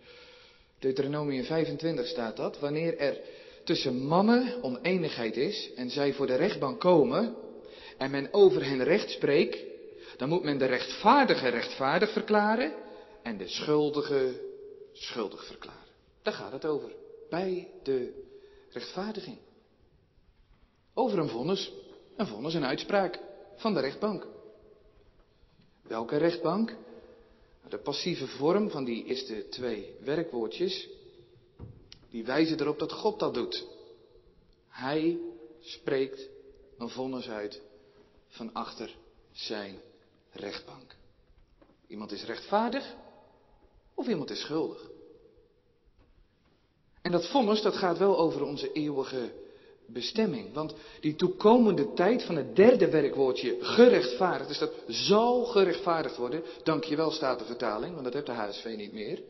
[0.80, 3.22] Deuteronomium 25 staat dat, wanneer er
[3.64, 7.36] tussen mannen oneenigheid is en zij voor de rechtbank komen
[7.98, 9.58] en men over hen recht spreekt,
[10.18, 12.74] dan moet men de rechtvaardige rechtvaardig verklaren
[13.24, 14.42] en de schuldige
[14.94, 15.94] schuldig verklaren.
[16.22, 16.92] Daar gaat het over.
[17.30, 18.24] Bij de
[18.70, 19.38] rechtvaardiging.
[20.94, 21.72] Over een vonnis.
[22.16, 23.28] Een vonnis, een uitspraak
[23.60, 24.28] van de rechtbank.
[25.82, 26.76] Welke rechtbank?
[27.70, 30.90] De passieve vorm van die eerste twee werkwoordjes,
[32.10, 33.68] die wijzen erop dat God dat doet.
[34.68, 35.20] Hij
[35.60, 36.30] spreekt
[36.78, 37.62] een vonnis uit
[38.28, 38.96] van achter
[39.32, 39.80] zijn
[40.32, 40.96] rechtbank.
[41.88, 42.96] Iemand is rechtvaardig
[43.94, 44.90] of iemand is schuldig.
[47.02, 49.32] En dat vonnis, dat gaat wel over onze eeuwige
[49.94, 50.54] bestemming.
[50.54, 57.12] Want die toekomende tijd van het derde werkwoordje gerechtvaardigd, dus dat zal gerechtvaardigd worden, dankjewel
[57.12, 59.22] staat de vertaling, want dat heeft de HSV niet meer,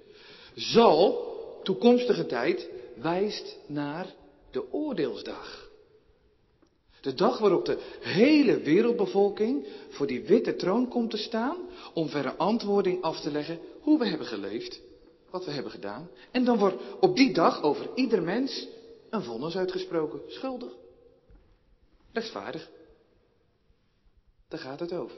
[0.56, 1.28] zal,
[1.64, 4.14] toekomstige tijd, wijst naar
[4.52, 5.70] de oordeelsdag.
[7.02, 11.58] De dag waarop de hele wereldbevolking voor die witte troon komt te staan
[11.94, 14.82] om verantwoording af te leggen hoe we hebben geleefd,
[15.30, 16.10] wat we hebben gedaan.
[16.32, 18.68] En dan wordt op die dag over ieder mens
[19.10, 20.22] een vonnis uitgesproken.
[20.28, 20.72] Schuldig.
[22.12, 22.70] Rechtvaardig.
[24.48, 25.18] Daar gaat het over.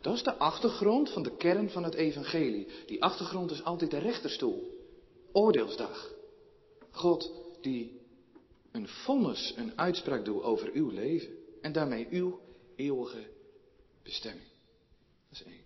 [0.00, 2.68] Dat is de achtergrond van de kern van het evangelie.
[2.86, 4.78] Die achtergrond is altijd de rechterstoel.
[5.32, 6.12] Oordeelsdag.
[6.90, 8.00] God die
[8.72, 11.38] een vonnis, een uitspraak doet over uw leven.
[11.60, 12.40] En daarmee uw
[12.76, 13.26] eeuwige
[14.02, 14.48] bestemming.
[15.28, 15.64] Dat is één.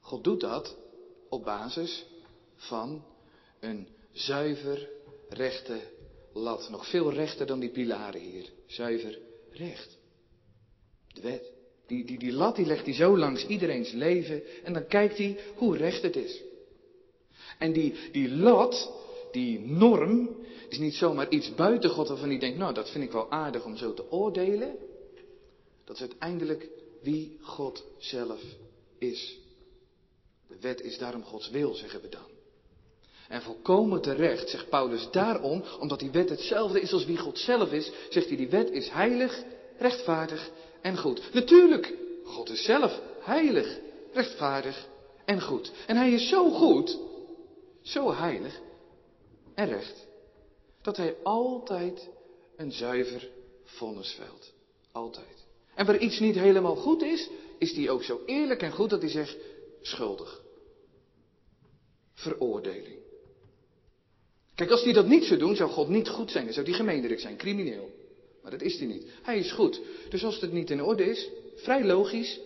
[0.00, 0.76] God doet dat
[1.28, 2.06] op basis
[2.56, 3.04] van
[3.60, 4.88] een zuiver
[5.28, 5.80] rechte
[6.32, 6.68] lat.
[6.70, 8.44] Nog veel rechter dan die pilaren hier.
[8.66, 9.18] Zuiver
[9.50, 9.98] recht.
[11.12, 11.52] De wet.
[11.86, 15.38] Die, die, die lat die legt hij zo langs iedereen's leven en dan kijkt hij
[15.56, 16.42] hoe recht het is.
[17.58, 18.92] En die, die lat,
[19.32, 20.36] die norm,
[20.68, 23.64] is niet zomaar iets buiten God waarvan hij denkt, nou dat vind ik wel aardig
[23.64, 24.76] om zo te oordelen.
[25.84, 26.68] Dat is uiteindelijk
[27.02, 28.42] wie God zelf
[28.98, 29.38] is.
[30.48, 32.37] De wet is daarom Gods wil, zeggen we dan.
[33.28, 37.72] En volkomen terecht zegt Paulus daarom, omdat die wet hetzelfde is als wie God zelf
[37.72, 39.44] is, zegt hij die wet is heilig,
[39.78, 41.32] rechtvaardig en goed.
[41.32, 43.78] Natuurlijk, God is zelf heilig,
[44.12, 44.88] rechtvaardig
[45.24, 45.72] en goed.
[45.86, 46.98] En hij is zo goed,
[47.82, 48.60] zo heilig
[49.54, 50.06] en recht,
[50.82, 52.08] dat hij altijd
[52.56, 53.28] een zuiver
[53.64, 54.52] vonnis velt.
[54.92, 55.46] Altijd.
[55.74, 59.00] En waar iets niet helemaal goed is, is hij ook zo eerlijk en goed dat
[59.00, 59.36] hij zegt,
[59.80, 60.42] schuldig.
[62.14, 62.97] Veroordeling.
[64.58, 66.44] Kijk, als hij dat niet zou doen, zou God niet goed zijn.
[66.44, 67.90] Dan zou hij gemeenlijk zijn, crimineel.
[68.42, 69.06] Maar dat is hij niet.
[69.22, 69.80] Hij is goed.
[70.08, 72.40] Dus als het niet in orde is, vrij logisch,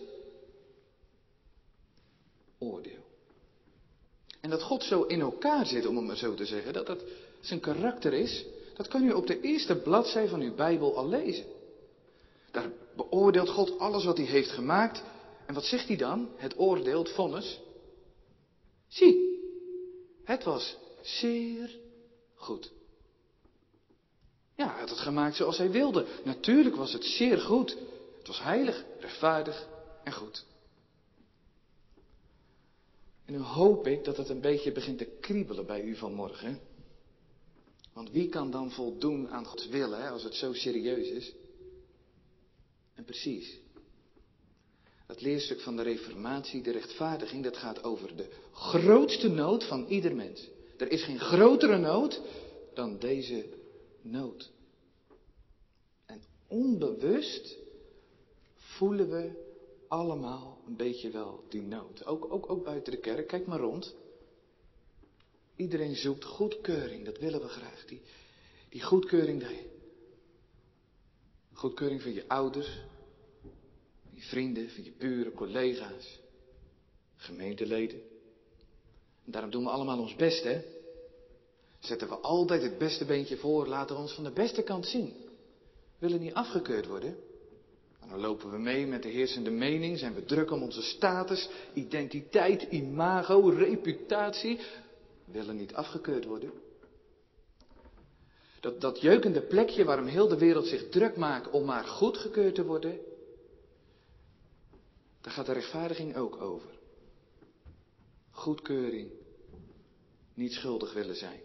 [2.59, 3.03] oordeel.
[4.41, 7.03] En dat God zo in elkaar zit, om het maar zo te zeggen, dat dat
[7.41, 8.45] zijn karakter is,
[8.75, 11.45] dat kan u op de eerste bladzij van uw Bijbel al lezen.
[12.51, 15.03] Daar beoordeelt God alles wat hij heeft gemaakt.
[15.45, 16.29] En wat zegt hij dan?
[16.35, 17.59] Het oordeel, het vonnis.
[18.87, 19.39] Zie,
[20.23, 21.81] het was zeer
[22.43, 22.71] goed.
[24.55, 26.05] Ja, hij had het gemaakt zoals hij wilde.
[26.23, 27.77] Natuurlijk was het zeer goed.
[28.17, 29.67] Het was heilig, rechtvaardig
[30.03, 30.45] en goed.
[33.25, 36.59] En nu hoop ik dat het een beetje begint te kriebelen bij u vanmorgen.
[37.93, 41.33] Want wie kan dan voldoen aan Gods wil, hè, als het zo serieus is?
[42.93, 43.59] En precies.
[45.07, 50.15] Dat leerstuk van de Reformatie, de rechtvaardiging, dat gaat over de grootste nood van ieder
[50.15, 50.49] mens.
[50.77, 52.21] Er is geen grotere nood
[52.73, 53.45] dan deze
[54.01, 54.51] nood.
[56.05, 57.57] En onbewust
[58.55, 59.31] voelen we
[59.87, 62.05] allemaal een beetje wel die nood.
[62.05, 63.95] Ook, ook, ook buiten de kerk, kijk maar rond.
[65.55, 67.85] Iedereen zoekt goedkeuring, dat willen we graag.
[67.85, 68.01] Die,
[68.69, 69.69] die goedkeuring, die,
[71.53, 72.81] goedkeuring van je ouders,
[74.01, 76.19] van je vrienden, van je buren, collega's,
[77.15, 78.12] gemeenteleden.
[79.25, 80.61] Daarom doen we allemaal ons best, hè?
[81.79, 85.13] Zetten we altijd het beste beentje voor, laten we ons van de beste kant zien.
[85.97, 87.15] Willen niet afgekeurd worden.
[87.99, 91.49] En dan lopen we mee met de heersende mening, zijn we druk om onze status,
[91.73, 94.59] identiteit, imago, reputatie.
[95.25, 96.51] Willen niet afgekeurd worden.
[98.59, 102.65] Dat, dat jeukende plekje waarom heel de wereld zich druk maakt om maar goedgekeurd te
[102.65, 102.99] worden,
[105.21, 106.69] daar gaat de rechtvaardiging ook over.
[108.33, 109.11] Goedkeuring,
[110.33, 111.39] niet schuldig willen zijn.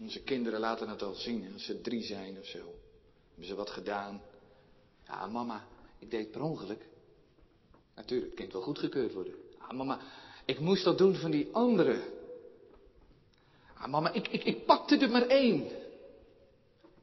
[0.00, 2.74] Onze kinderen laten het al zien als ze drie zijn of zo.
[3.28, 4.22] Hebben ze wat gedaan?
[5.06, 5.66] Ja, mama,
[5.98, 6.86] ik deed per ongeluk.
[7.94, 9.34] Natuurlijk, het kind wil goedgekeurd worden.
[9.58, 10.00] Ja, mama,
[10.44, 12.02] ik moest dat doen van die anderen.
[13.78, 15.70] Ja, mama, ik, ik, ik pakte er maar één.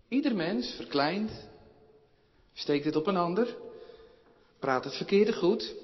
[0.07, 1.47] Ieder mens verkleint,
[2.53, 3.57] steekt het op een ander,
[4.59, 5.75] praat het verkeerde goed,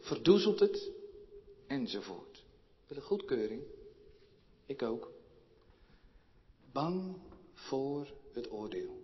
[0.00, 0.90] verdoezelt het,
[1.66, 2.44] enzovoort.
[2.86, 3.62] Wil een goedkeuring?
[4.66, 5.10] Ik ook.
[6.72, 7.16] Bang
[7.52, 9.02] voor het oordeel.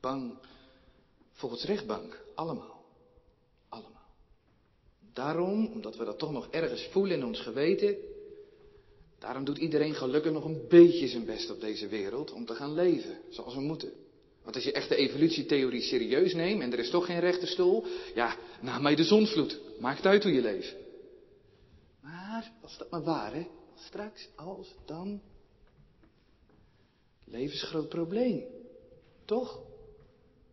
[0.00, 0.38] Bang
[1.32, 2.24] voor het rechtbank.
[2.34, 2.84] Allemaal.
[3.68, 4.10] Allemaal.
[5.12, 7.96] Daarom, omdat we dat toch nog ergens voelen in ons geweten,
[9.18, 12.74] daarom doet iedereen gelukkig nog een beetje zijn best op deze wereld om te gaan
[12.74, 14.01] leven zoals we moeten.
[14.42, 18.36] Want als je echt de evolutietheorie serieus neemt en er is toch geen rechterstoel, ja,
[18.60, 19.60] na mij de zonvloed.
[19.78, 20.76] Maakt uit hoe je leeft.
[22.00, 23.46] Maar, als dat maar waar, hè?
[23.74, 25.20] Straks, als, dan.
[27.24, 28.44] Levensgroot probleem.
[29.24, 29.60] Toch?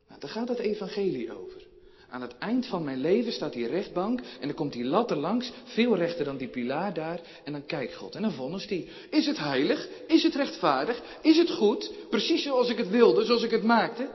[0.08, 1.69] Nou, daar gaat het evangelie over.
[2.10, 5.18] Aan het eind van mijn leven staat die rechtbank en dan komt die lat er
[5.18, 8.90] langs, veel rechter dan die pilaar daar, en dan kijkt God en dan vonnis die.
[9.10, 9.88] Is het heilig?
[10.08, 11.02] Is het rechtvaardig?
[11.22, 11.92] Is het goed?
[12.10, 14.10] Precies zoals ik het wilde, zoals ik het maakte?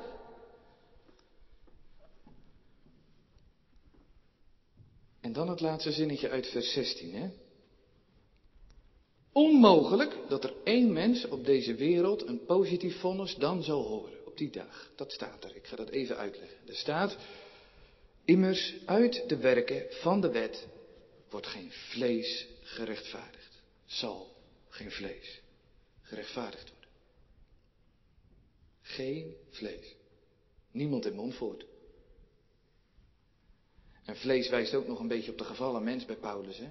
[5.21, 7.29] En dan het laatste zinnetje uit vers 16, hè?
[9.33, 14.37] Onmogelijk dat er één mens op deze wereld een positief vonnis dan zal horen op
[14.39, 14.91] die dag.
[14.97, 15.57] Dat staat er.
[15.57, 16.59] Ik ga dat even uitleggen.
[16.67, 17.17] Er staat,
[18.25, 20.67] immers uit de werken van de wet
[21.31, 23.63] wordt geen vlees gerechtvaardigd.
[23.85, 24.33] Zal
[24.69, 25.41] geen vlees
[26.03, 26.89] gerechtvaardigd worden.
[28.83, 29.95] Geen vlees.
[30.71, 31.67] Niemand in Montfort.
[34.05, 36.69] En vlees wijst ook nog een beetje op de gevallen mens bij Paulus, hè?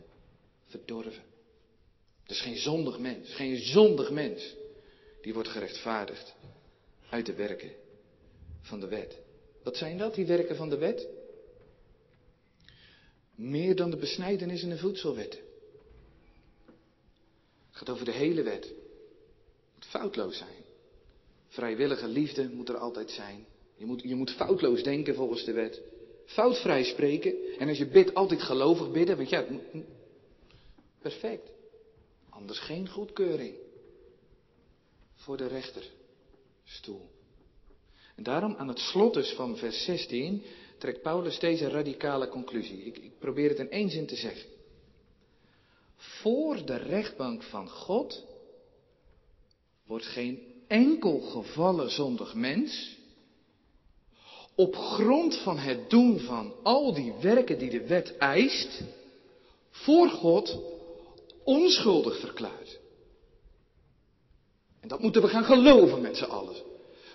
[0.66, 1.24] Verdorven.
[2.26, 4.56] Dus geen zondig mens, geen zondig mens,
[5.22, 6.36] die wordt gerechtvaardigd
[7.10, 7.72] uit de werken
[8.62, 9.18] van de wet.
[9.64, 11.08] Wat zijn dat, die werken van de wet?
[13.36, 15.40] Meer dan de besnijdenis en de voedselwetten.
[17.68, 18.64] Het gaat over de hele wet.
[18.64, 20.64] Het moet foutloos zijn.
[21.48, 23.46] Vrijwillige liefde moet er altijd zijn.
[23.76, 25.82] Je moet, je moet foutloos denken volgens de wet.
[26.26, 27.36] Foutvrij spreken.
[27.58, 29.18] En als je bidt, altijd gelovig bidden.
[29.18, 29.46] Want ja,
[31.02, 31.52] perfect.
[32.30, 33.56] Anders geen goedkeuring.
[35.16, 37.10] Voor de rechterstoel.
[38.16, 40.44] En daarom aan het slot dus van vers 16
[40.84, 42.84] trekt Paulus deze radicale conclusie.
[42.84, 44.50] Ik, ik probeer het in één zin te zeggen.
[45.96, 48.26] Voor de rechtbank van God
[49.86, 52.98] wordt geen enkel gevallen zondig mens
[54.56, 58.82] op grond van het doen van al die werken die de wet eist,
[59.70, 60.60] voor God
[61.44, 62.80] onschuldig verklaard.
[64.80, 66.73] En dat moeten we gaan geloven met z'n allen.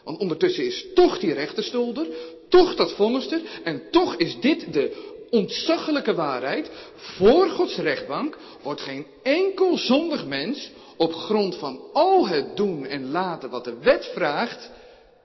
[0.09, 2.07] Want ondertussen is toch die rechterstoel er,
[2.49, 6.71] toch dat vonnis er, en toch is dit de ontzaglijke waarheid.
[6.95, 13.11] Voor Gods rechtbank wordt geen enkel zondig mens op grond van al het doen en
[13.11, 14.71] laten wat de wet vraagt,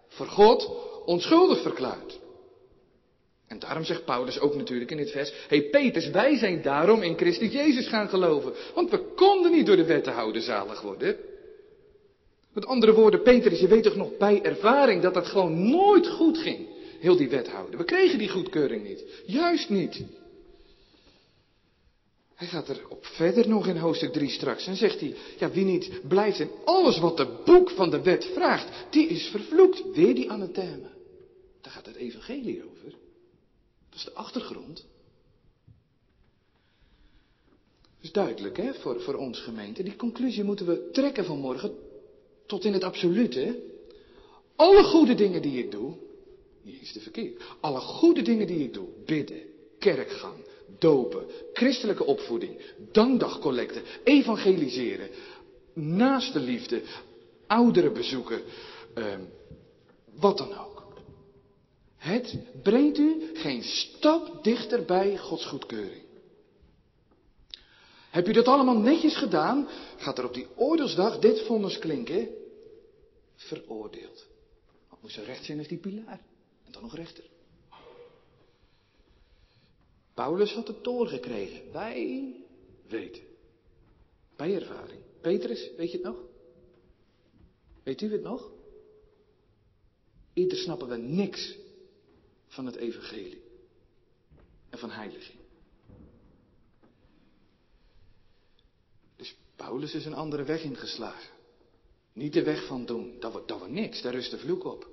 [0.08, 0.72] voor God
[1.06, 2.20] onschuldig verklaard.
[3.48, 7.02] En daarom zegt Paulus ook natuurlijk in dit vers, hé hey Peters, wij zijn daarom
[7.02, 8.54] in Christus Jezus gaan geloven.
[8.74, 11.32] Want we konden niet door de wet te houden zalig worden.
[12.54, 16.38] Met andere woorden, Petrus, je weet toch nog bij ervaring dat dat gewoon nooit goed
[16.38, 16.68] ging.
[16.99, 17.78] Heel die wet houden.
[17.78, 19.04] We kregen die goedkeuring niet.
[19.26, 20.04] Juist niet.
[22.36, 24.68] Hij gaat er op verder nog in hoofdstuk 3 straks.
[24.68, 28.26] En zegt hij, ja wie niet blijft in alles wat de boek van de wet
[28.26, 29.91] vraagt, die is vervloekt.
[29.93, 30.91] Weer die anathema.
[31.62, 32.89] Daar gaat het evangelie over.
[33.89, 34.86] Dat is de achtergrond.
[37.95, 39.84] Dat is duidelijk hè, voor, voor ons gemeente.
[39.84, 41.83] Die conclusie moeten we trekken vanmorgen
[42.54, 43.60] tot in het absolute.
[44.56, 45.93] Alle goede dingen die ik doe,
[46.62, 47.43] niet eens te verkeerd.
[47.60, 49.41] Alle goede dingen die ik doe, bidden,
[49.80, 50.36] kerkgang,
[50.80, 55.10] dopen, christelijke opvoeding, dankdagcollecten, evangeliseren,
[55.74, 56.82] naaste liefde,
[57.47, 58.41] ouderen bezoeken,
[58.93, 59.06] eh,
[60.20, 60.86] wat dan ook.
[61.97, 66.04] Het brengt u geen stap dichter bij Gods goedkeuring.
[68.10, 72.28] Heb u dat allemaal netjes gedaan, gaat er op die oordeelsdag dit vonnis klinken.
[73.44, 74.28] Veroordeeld.
[74.89, 76.22] Wat moest er recht zijn als die pilaar?
[76.66, 77.24] En dan nog rechter.
[80.14, 81.72] Paulus had het doorgekregen.
[81.72, 82.36] Wij
[82.88, 83.24] weten.
[84.36, 85.02] Bij ervaring.
[85.22, 86.18] Petrus, weet je het nog?
[87.84, 88.52] Weet u het nog?
[90.34, 91.58] Ieder snappen we niks
[92.48, 93.41] van het evangelie.
[94.70, 95.39] En van heiliging.
[99.16, 101.33] Dus Paulus is een andere weg ingeslagen.
[102.14, 104.88] Niet de weg van doen, dat wordt, dat niks, daar rust de vloek op.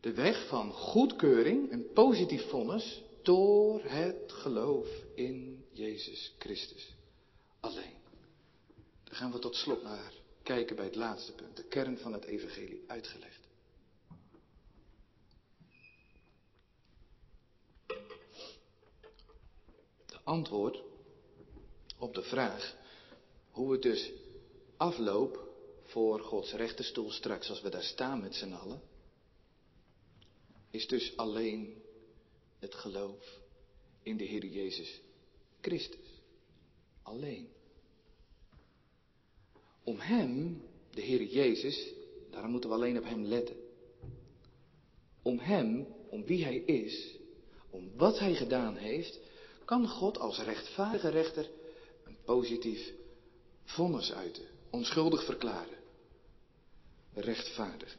[0.00, 6.94] De weg van goedkeuring en positief vonnis door het geloof in Jezus Christus.
[7.60, 7.96] Alleen.
[9.04, 12.24] Daar gaan we tot slot naar kijken bij het laatste punt, de kern van het
[12.24, 13.40] evangelie uitgelegd.
[20.06, 20.82] De antwoord
[21.98, 22.76] op de vraag
[23.50, 24.12] hoe het dus
[24.76, 25.51] afloopt
[25.92, 28.82] voor Gods rechterstoel straks als we daar staan met z'n allen,
[30.70, 31.82] is dus alleen
[32.58, 33.40] het geloof
[34.02, 35.00] in de Heer Jezus
[35.60, 36.20] Christus.
[37.02, 37.48] Alleen.
[39.84, 41.92] Om Hem, de Heer Jezus,
[42.30, 43.56] daarom moeten we alleen op Hem letten.
[45.22, 47.16] Om Hem, om wie Hij is,
[47.70, 49.20] om wat Hij gedaan heeft,
[49.64, 51.50] kan God als rechtvaardige rechter
[52.04, 52.92] een positief
[53.64, 55.81] vonnis uiten, onschuldig verklaren.
[57.14, 57.96] Rechtvaardig.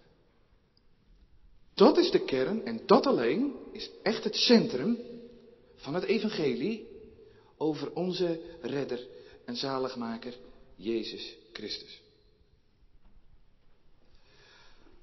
[1.74, 4.97] Dat is de kern en dat alleen is echt het centrum
[5.76, 6.88] van het evangelie
[7.57, 9.07] over onze redder
[9.45, 10.34] en zaligmaker
[10.76, 12.01] Jezus Christus.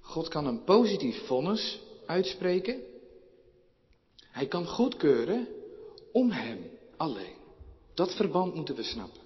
[0.01, 2.81] God kan een positief vonnis uitspreken.
[4.25, 5.49] Hij kan goedkeuren
[6.13, 7.37] om Hem alleen.
[7.95, 9.23] Dat verband moeten we snappen.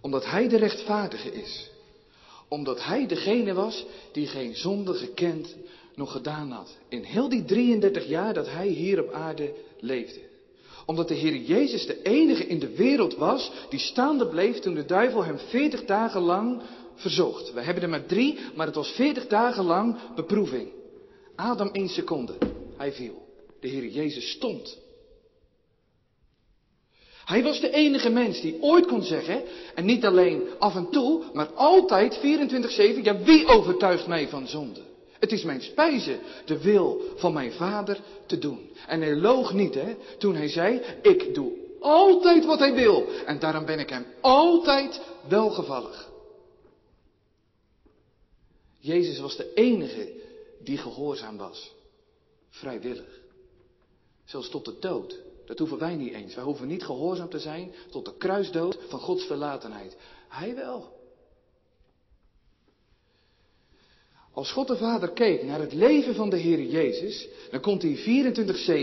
[0.00, 1.70] Omdat Hij de rechtvaardige is.
[2.50, 5.56] Omdat Hij degene was die geen zonde gekend
[5.94, 6.76] nog gedaan had.
[6.88, 10.20] In heel die 33 jaar dat hij hier op aarde leefde.
[10.86, 14.84] Omdat de Heer Jezus de enige in de wereld was die staande bleef toen de
[14.84, 16.62] duivel hem 40 dagen lang
[16.94, 17.52] verzocht.
[17.52, 20.68] We hebben er maar drie, maar het was 40 dagen lang beproeving.
[21.34, 22.32] Adam één seconde.
[22.76, 23.22] Hij viel.
[23.60, 24.78] De Heer Jezus stond.
[27.30, 29.42] Hij was de enige mens die ooit kon zeggen,
[29.74, 32.22] en niet alleen af en toe, maar altijd 24-7,
[33.02, 34.80] ja wie overtuigt mij van zonde?
[35.18, 38.70] Het is mijn spijze de wil van mijn vader te doen.
[38.86, 43.06] En hij loog niet, hè, toen hij zei, ik doe Altijd wat hij wil.
[43.26, 46.10] En daarom ben ik hem altijd welgevallig.
[48.78, 50.12] Jezus was de enige
[50.58, 51.72] die gehoorzaam was.
[52.48, 53.20] Vrijwillig.
[54.24, 55.18] Zelfs tot de dood.
[55.50, 56.34] Dat hoeven wij niet eens.
[56.34, 59.96] Wij hoeven niet gehoorzaam te zijn tot de kruisdood van Gods verlatenheid.
[60.28, 60.92] Hij wel.
[64.32, 68.24] Als God de Vader keek naar het leven van de Heer Jezus, dan kon hij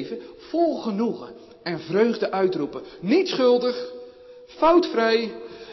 [0.10, 2.84] 24-7 vol genoegen en vreugde uitroepen.
[3.02, 3.92] Niet schuldig,
[4.46, 5.32] foutvrij.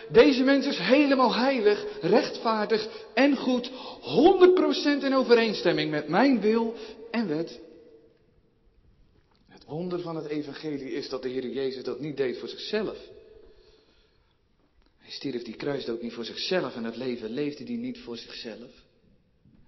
[0.08, 3.70] Deze mens is helemaal heilig, rechtvaardig en goed.
[5.00, 6.74] 100% in overeenstemming met mijn wil
[7.10, 7.62] en wet.
[9.64, 12.98] Het wonder van het evangelie is dat de Heer Jezus dat niet deed voor zichzelf.
[14.98, 18.70] Hij stierf die kruisdood niet voor zichzelf en het leven leefde hij niet voor zichzelf.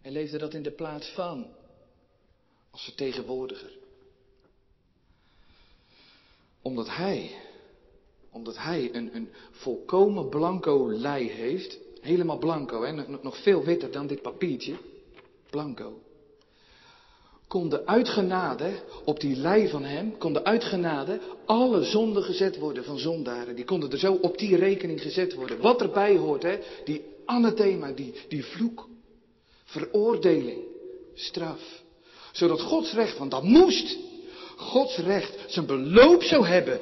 [0.03, 1.47] Hij leefde dat in de plaats van,
[2.71, 3.79] als vertegenwoordiger.
[6.63, 7.31] Omdat hij,
[8.31, 12.93] omdat hij een, een volkomen blanco lei heeft, helemaal blanco, hè,
[13.23, 14.77] nog veel witter dan dit papiertje,
[15.51, 16.01] blanco.
[17.49, 18.71] Kon de uitgenade
[19.05, 23.57] op die lei van hem, kon de uitgenade alle zonden gezet worden van zondaren.
[23.57, 25.61] Die konden er zo op die rekening gezet worden.
[25.61, 28.89] Wat erbij hoort, hè, die anathema, die, die vloek
[29.65, 30.61] veroordeling,
[31.15, 31.83] straf.
[32.33, 33.97] Zodat Gods recht, want dat moest,
[34.57, 36.81] Gods recht zijn beloop zou hebben.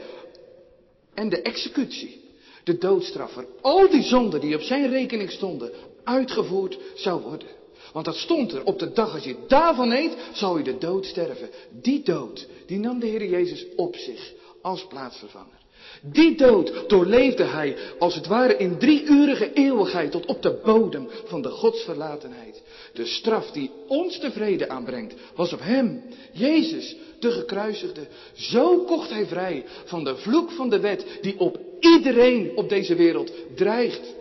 [1.14, 2.20] En de executie,
[2.64, 5.72] de doodstraf voor al die zonden die op zijn rekening stonden,
[6.04, 7.48] uitgevoerd zou worden.
[7.94, 11.06] Want dat stond er op de dag als je daarvan eet, zal je de dood
[11.06, 11.48] sterven.
[11.70, 14.32] Die dood, die nam de Heer Jezus op zich
[14.62, 15.58] als plaatsvervanger.
[16.02, 21.42] Die dood doorleefde hij als het ware in drieurige eeuwigheid tot op de bodem van
[21.42, 22.62] de godsverlatenheid.
[22.92, 28.06] De straf die ons tevreden aanbrengt, was op hem, Jezus, de gekruisigde.
[28.32, 32.94] Zo kocht hij vrij van de vloek van de wet die op iedereen op deze
[32.94, 34.14] wereld dreigt.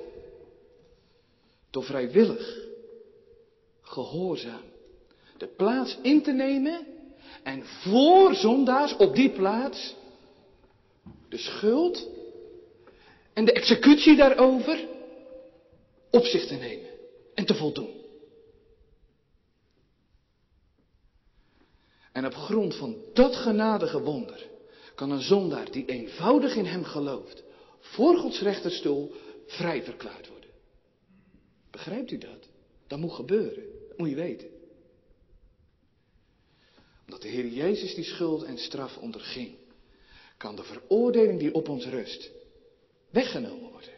[1.71, 2.62] Door vrijwillig,
[3.93, 4.63] gehoorzaam,
[5.37, 6.87] de plaats in te nemen
[7.43, 9.95] en voor zondaars op die plaats
[11.29, 12.09] de schuld
[13.33, 14.87] en de executie daarover
[16.09, 16.89] op zich te nemen
[17.33, 18.01] en te voldoen.
[22.11, 24.49] En op grond van dat genadige wonder
[24.95, 27.43] kan een zondaar die eenvoudig in hem gelooft,
[27.79, 29.13] voor Gods rechterstoel
[29.45, 30.49] vrij verklaard worden.
[31.71, 32.49] Begrijpt u dat?
[32.87, 33.82] Dat moet gebeuren.
[33.93, 34.47] Dat moet je weten.
[37.05, 39.55] Omdat de Heer Jezus die schuld en straf onderging,
[40.37, 42.31] kan de veroordeling die op ons rust
[43.09, 43.93] weggenomen worden.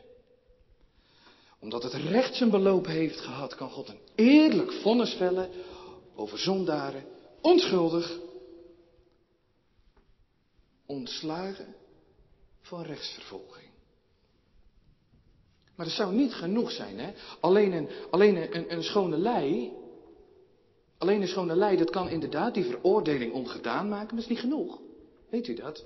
[1.60, 5.50] Omdat het recht zijn beloop heeft gehad, kan God een eerlijk vonnis vellen
[6.16, 7.06] over zondaren
[7.42, 8.20] onschuldig,
[10.86, 11.76] ontslagen
[12.62, 13.70] van rechtsvervolging.
[15.76, 17.14] Maar dat zou niet genoeg zijn, hè?
[17.40, 19.74] Alleen een, alleen een, een schone lei,
[20.98, 24.40] alleen een schone lei, dat kan inderdaad die veroordeling ongedaan maken, maar dat is niet
[24.40, 24.80] genoeg.
[25.30, 25.86] Weet u dat?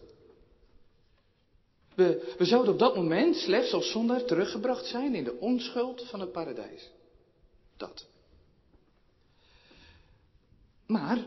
[1.96, 6.20] We, we zouden op dat moment slechts als zondaar teruggebracht zijn in de onschuld van
[6.20, 6.92] het paradijs.
[7.78, 8.08] Dat.
[10.86, 11.26] Maar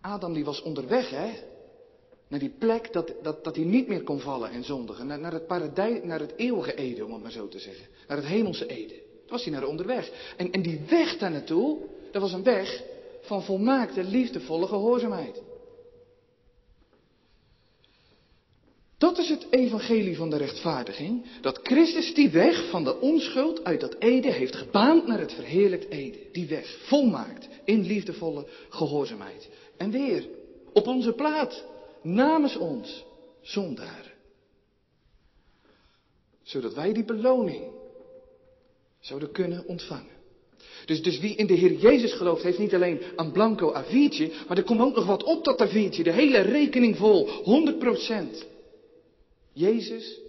[0.00, 1.32] Adam die was onderweg, hè?
[2.28, 5.06] Naar die plek dat, dat, dat hij niet meer kon vallen en zondigen.
[5.06, 7.86] Naar, naar het paradijs, naar het eeuwige Eden, om het maar zo te zeggen.
[8.08, 8.96] Naar het hemelse Eden.
[8.96, 10.34] Daar was hij naar onderweg.
[10.36, 11.78] En, en die weg daar naartoe,
[12.10, 12.82] dat was een weg
[13.24, 15.42] van volmaakte, liefdevolle gehoorzaamheid.
[18.98, 21.40] Dat is het evangelie van de rechtvaardiging.
[21.40, 25.90] Dat Christus die weg van de onschuld uit dat Ede heeft gebaand naar het verheerlijkt
[25.90, 26.18] Ede.
[26.32, 29.48] Die weg volmaakt in liefdevolle gehoorzaamheid.
[29.76, 30.28] En weer,
[30.72, 31.64] op onze plaat,
[32.02, 33.04] namens ons,
[33.40, 34.12] zondaren.
[36.42, 37.72] Zodat wij die beloning
[39.00, 40.13] zouden kunnen ontvangen.
[40.84, 44.56] Dus, dus wie in de Heer Jezus gelooft, heeft niet alleen een blanco A4'tje, maar
[44.56, 46.02] er komt ook nog wat op dat A4'tje.
[46.02, 48.46] De hele rekening vol, 100%.
[49.52, 50.20] Jezus,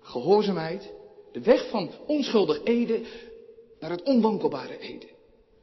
[0.00, 0.90] gehoorzaamheid,
[1.32, 3.00] de weg van onschuldig Ede
[3.80, 5.06] naar het onwankelbare Ede.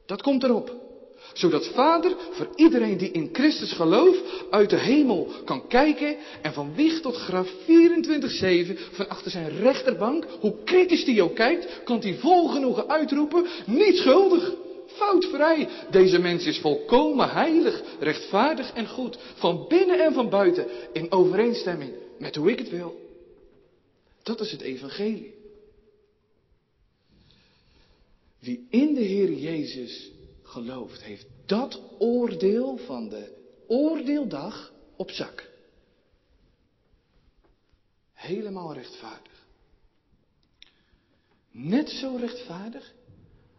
[0.06, 0.87] Dat komt erop
[1.32, 6.74] zodat Vader voor iedereen die in Christus gelooft uit de hemel kan kijken en van
[6.74, 12.14] wieg tot graf 24-7 van achter zijn rechterbank, hoe kritisch die ook kijkt, kan hij
[12.14, 14.52] vol genoegen uitroepen, niet schuldig,
[14.86, 15.68] foutvrij.
[15.90, 21.92] Deze mens is volkomen heilig, rechtvaardig en goed, van binnen en van buiten, in overeenstemming
[22.18, 23.06] met hoe ik het wil.
[24.22, 25.34] Dat is het evangelie.
[28.38, 30.10] Wie in de Heer Jezus
[30.48, 33.36] gelooft, heeft dat oordeel van de
[33.66, 35.50] oordeeldag op zak.
[38.12, 39.46] Helemaal rechtvaardig.
[41.50, 42.94] Net zo rechtvaardig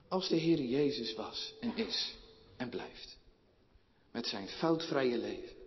[0.08, 2.16] als de Heer Jezus was en is
[2.58, 3.18] en blijft.
[4.12, 5.58] Met zijn foutvrije leven.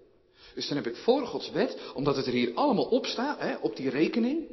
[0.54, 3.56] Dus dan heb ik voor Gods wet, omdat het er hier allemaal op staat, hè,
[3.56, 4.48] op die rekening,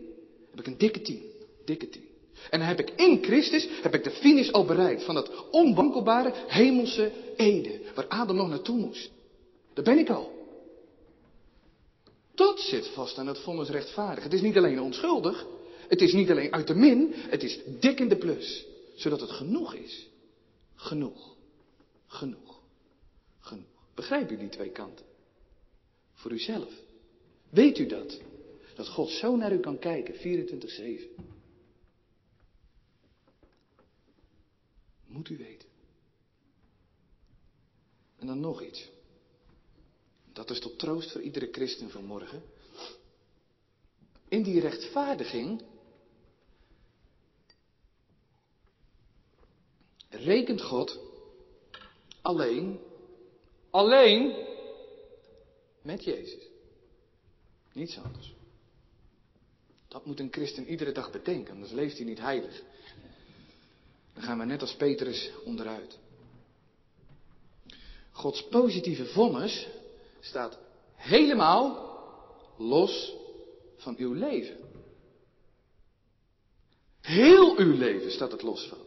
[0.49, 1.23] heb ik een dikke tien.
[1.65, 2.08] Dikke tien.
[2.49, 7.11] En heb ik in Christus, heb ik de finish al bereikt van dat onwankelbare hemelse
[7.35, 9.11] Ede, waar Adam nog naartoe moest.
[9.73, 10.37] Daar ben ik al.
[12.35, 14.23] Dat zit vast aan het vonnis rechtvaardig.
[14.23, 15.45] Het is niet alleen onschuldig,
[15.87, 18.65] het is niet alleen uit de min, het is dik in de plus.
[18.95, 20.07] Zodat het genoeg is.
[20.75, 21.35] Genoeg.
[22.07, 22.61] Genoeg.
[23.39, 23.65] Genoeg.
[23.95, 25.05] Begrijpt u die twee kanten?
[26.13, 26.71] Voor uzelf.
[27.49, 28.19] Weet u dat?
[28.75, 30.19] Dat God zo naar u kan kijken, 24-7.
[35.09, 35.69] Moet u weten.
[38.17, 38.89] En dan nog iets.
[40.33, 42.43] Dat is tot troost voor iedere christen van morgen.
[44.27, 45.63] In die rechtvaardiging
[50.09, 50.99] rekent God
[52.21, 52.79] alleen,
[53.69, 54.47] alleen
[55.81, 56.47] met Jezus.
[57.73, 58.33] Niets anders.
[59.87, 62.63] Dat moet een christen iedere dag bedenken, anders leeft hij niet heilig.
[64.19, 65.99] Dan gaan we net als Petrus onderuit.
[68.11, 69.67] Gods positieve vonnis
[70.19, 70.59] staat
[70.95, 71.97] helemaal
[72.57, 73.15] los
[73.77, 74.57] van uw leven.
[77.01, 78.77] Heel uw leven staat het los van.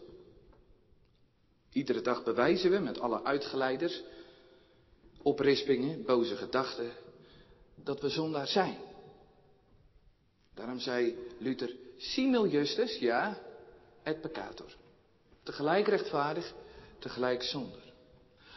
[1.71, 4.03] Iedere dag bewijzen we met alle uitgeleiders,
[5.23, 6.93] oprispingen, boze gedachten,
[7.75, 8.79] dat we zondaar zijn.
[10.55, 13.43] Daarom zei Luther, simul justus, ja,
[14.03, 14.81] et peccator.
[15.43, 16.55] Tegelijk rechtvaardig,
[16.99, 17.81] tegelijk zonder.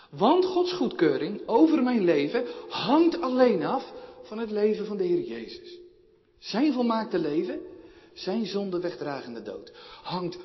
[0.09, 5.21] Want Gods goedkeuring over mijn leven hangt alleen af van het leven van de Heer
[5.21, 5.79] Jezus.
[6.39, 7.59] Zijn volmaakte leven,
[8.13, 9.71] zijn zonde wegdragende dood,
[10.03, 10.41] hangt 0,0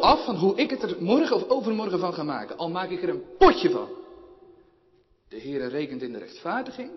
[0.00, 2.56] af van hoe ik het er morgen of overmorgen van ga maken.
[2.56, 3.88] Al maak ik er een potje van.
[5.28, 6.90] De Heer rekent in de rechtvaardiging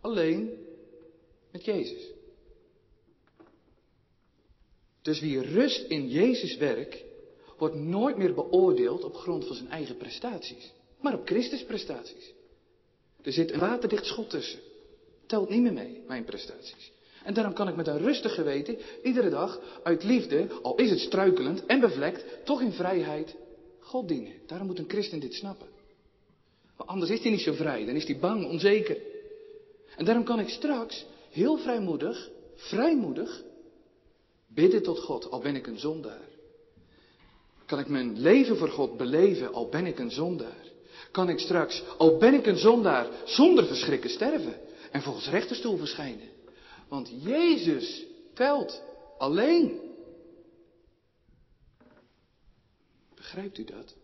[0.00, 0.66] alleen
[1.52, 2.10] met Jezus.
[5.02, 7.04] Dus wie rust in Jezus werk,
[7.58, 12.32] wordt nooit meer beoordeeld op grond van zijn eigen prestaties, maar op Christus prestaties.
[13.22, 14.60] Er zit een waterdicht schot tussen.
[15.26, 16.92] Telt niet meer mee, mijn prestaties.
[17.24, 20.98] En daarom kan ik met een rustig geweten iedere dag uit liefde, al is het
[20.98, 23.36] struikelend en bevlekt, toch in vrijheid
[23.78, 24.32] God dienen.
[24.46, 25.66] Daarom moet een christen dit snappen.
[26.76, 28.96] Want anders is hij niet zo vrij, dan is hij bang, onzeker.
[29.96, 33.42] En daarom kan ik straks heel vrijmoedig, vrijmoedig
[34.46, 36.28] bidden tot God, al ben ik een zondaar.
[37.68, 40.66] Kan ik mijn leven voor God beleven, al ben ik een zondaar?
[41.10, 44.60] Kan ik straks, al ben ik een zondaar, zonder verschrikken sterven
[44.90, 46.28] en volgens rechterstoel verschijnen?
[46.88, 48.04] Want Jezus
[48.34, 48.82] telt
[49.18, 49.80] alleen.
[53.14, 53.94] Begrijpt u dat?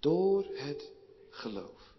[0.00, 0.90] Door het
[1.30, 1.94] geloof.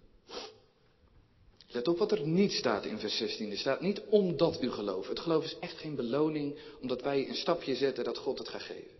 [1.67, 3.51] Let op wat er niet staat in vers 16.
[3.51, 5.09] Er staat niet omdat u gelooft.
[5.09, 8.61] Het geloof is echt geen beloning omdat wij een stapje zetten dat God het gaat
[8.61, 8.96] geven.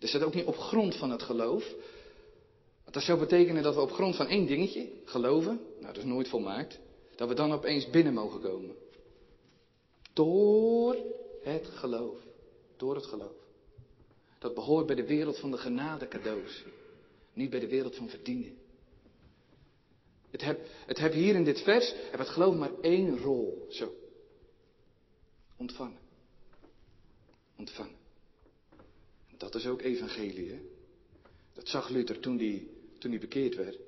[0.00, 1.74] Er staat ook niet op grond van het geloof.
[2.82, 5.60] Want dat zou betekenen dat we op grond van één dingetje geloven.
[5.80, 6.78] Nou, dat is nooit volmaakt.
[7.16, 8.74] Dat we dan opeens binnen mogen komen.
[10.12, 10.96] Door
[11.42, 12.18] het geloof.
[12.76, 13.36] Door het geloof.
[14.38, 16.64] Dat behoort bij de wereld van de genade cadeaus.
[17.32, 18.58] Niet bij de wereld van verdienen.
[20.30, 23.66] Het heb, het heb hier in dit vers, heb het geloof maar één rol.
[23.68, 23.92] Zo.
[25.56, 25.98] Ontvangen.
[27.56, 27.99] Ontvangen.
[29.40, 30.60] Dat is ook evangelie, hè?
[31.54, 32.66] Dat zag Luther toen hij
[32.98, 33.78] toen die bekeerd werd.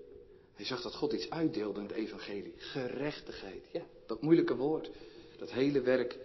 [0.55, 2.55] Hij zag dat God iets uitdeelde in het evangelie.
[2.57, 3.63] Gerechtigheid.
[3.73, 4.91] Ja, dat moeilijke woord.
[5.39, 6.19] Dat hele werk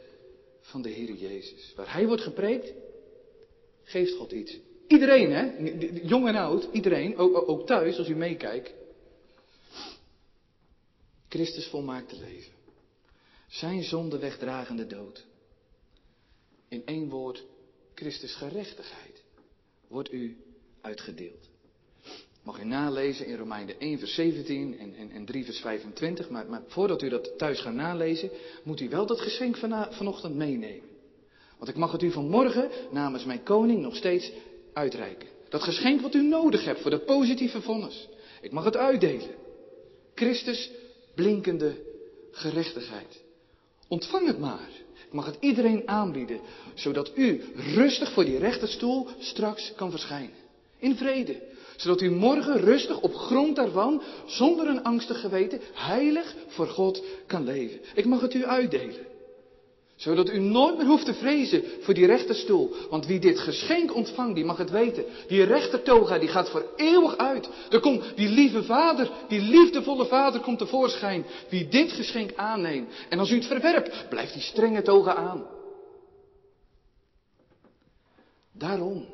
[0.61, 1.73] van de Heer Jezus.
[1.75, 2.73] Waar Hij wordt gepreekt,
[3.83, 4.59] geeft God iets.
[4.87, 5.57] Iedereen, hè?
[6.07, 7.17] Jong en oud, iedereen.
[7.17, 8.73] Ook, ook thuis, als u meekijkt.
[11.29, 12.53] Christus volmaakte leven.
[13.47, 15.25] Zijn zonde wegdragende dood.
[16.67, 17.43] In één woord,
[17.93, 19.16] Christus gerechtigheid
[19.87, 20.37] wordt u
[20.81, 21.49] uitgedeeld.
[22.43, 26.29] Mag u nalezen in Romeinen 1 vers 17 en, en, en 3 vers 25.
[26.29, 28.29] Maar, maar, voordat u dat thuis gaat nalezen,
[28.63, 30.89] moet u wel dat geschenk van, vanochtend meenemen.
[31.57, 34.31] Want ik mag het u vanmorgen namens mijn koning nog steeds
[34.73, 35.27] uitreiken.
[35.49, 38.07] Dat geschenk wat u nodig hebt voor dat positieve vonnis.
[38.41, 39.29] Ik mag het uitdelen.
[40.15, 40.71] Christus
[41.15, 41.75] blinkende
[42.31, 43.23] gerechtigheid.
[43.87, 44.69] Ontvang het maar.
[45.05, 46.39] Ik mag het iedereen aanbieden,
[46.73, 50.35] zodat u rustig voor die rechterstoel straks kan verschijnen.
[50.79, 51.41] In vrede.
[51.75, 57.43] Zodat u morgen rustig op grond daarvan, zonder een angstig geweten, heilig voor God kan
[57.43, 57.79] leven.
[57.95, 59.05] Ik mag het u uitdelen.
[59.97, 62.75] Zodat u nooit meer hoeft te vrezen voor die rechterstoel.
[62.89, 65.05] Want wie dit geschenk ontvangt, die mag het weten.
[65.27, 67.49] Die rechtertoga, die gaat voor eeuwig uit.
[67.69, 71.25] Er komt die lieve vader, die liefdevolle vader komt tevoorschijn.
[71.49, 72.91] Wie dit geschenk aanneemt.
[73.09, 75.47] En als u het verwerpt, blijft die strenge toga aan.
[78.53, 79.05] Daarom,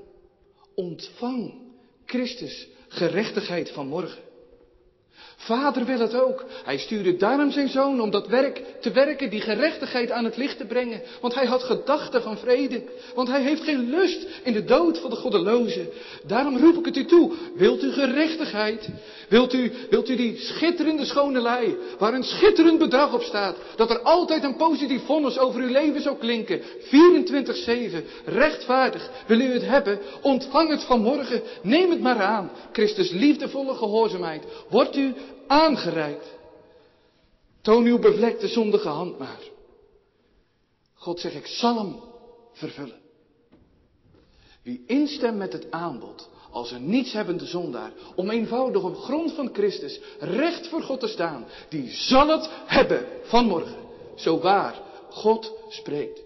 [0.76, 1.54] ontvang
[2.06, 4.33] Christus gerechtigheid van morgen.
[5.46, 6.46] Vader wil het ook.
[6.64, 10.58] Hij stuurde daarom zijn zoon om dat werk te werken, die gerechtigheid aan het licht
[10.58, 11.02] te brengen.
[11.22, 12.84] Want hij had gedachten van vrede.
[13.16, 15.90] Want hij heeft geen lust in de dood van de goddelozen.
[16.28, 17.32] Daarom roep ik het u toe.
[17.56, 18.90] Wilt u gerechtigheid?
[19.34, 23.90] Wilt u, wilt u die schitterende schone lei, waar een schitterend bedrag op staat, dat
[23.90, 26.64] er altijd een positief vonnis over uw leven zou klinken, 24-7,
[28.26, 32.52] rechtvaardig, wil u het hebben, ontvang het vanmorgen, neem het maar aan.
[32.72, 35.14] Christus liefdevolle gehoorzaamheid, wordt u
[35.54, 36.28] aangereikt.
[37.62, 39.42] Toon uw bevlekte zondige hand maar.
[40.94, 41.96] God zegt, ik zal hem
[42.52, 43.02] vervullen.
[44.64, 50.02] Wie instemt met het aanbod als een nietshebbende zondaar, om eenvoudig op grond van Christus
[50.20, 53.76] recht voor God te staan, die zal het hebben vanmorgen.
[54.16, 56.22] Zo waar God spreekt.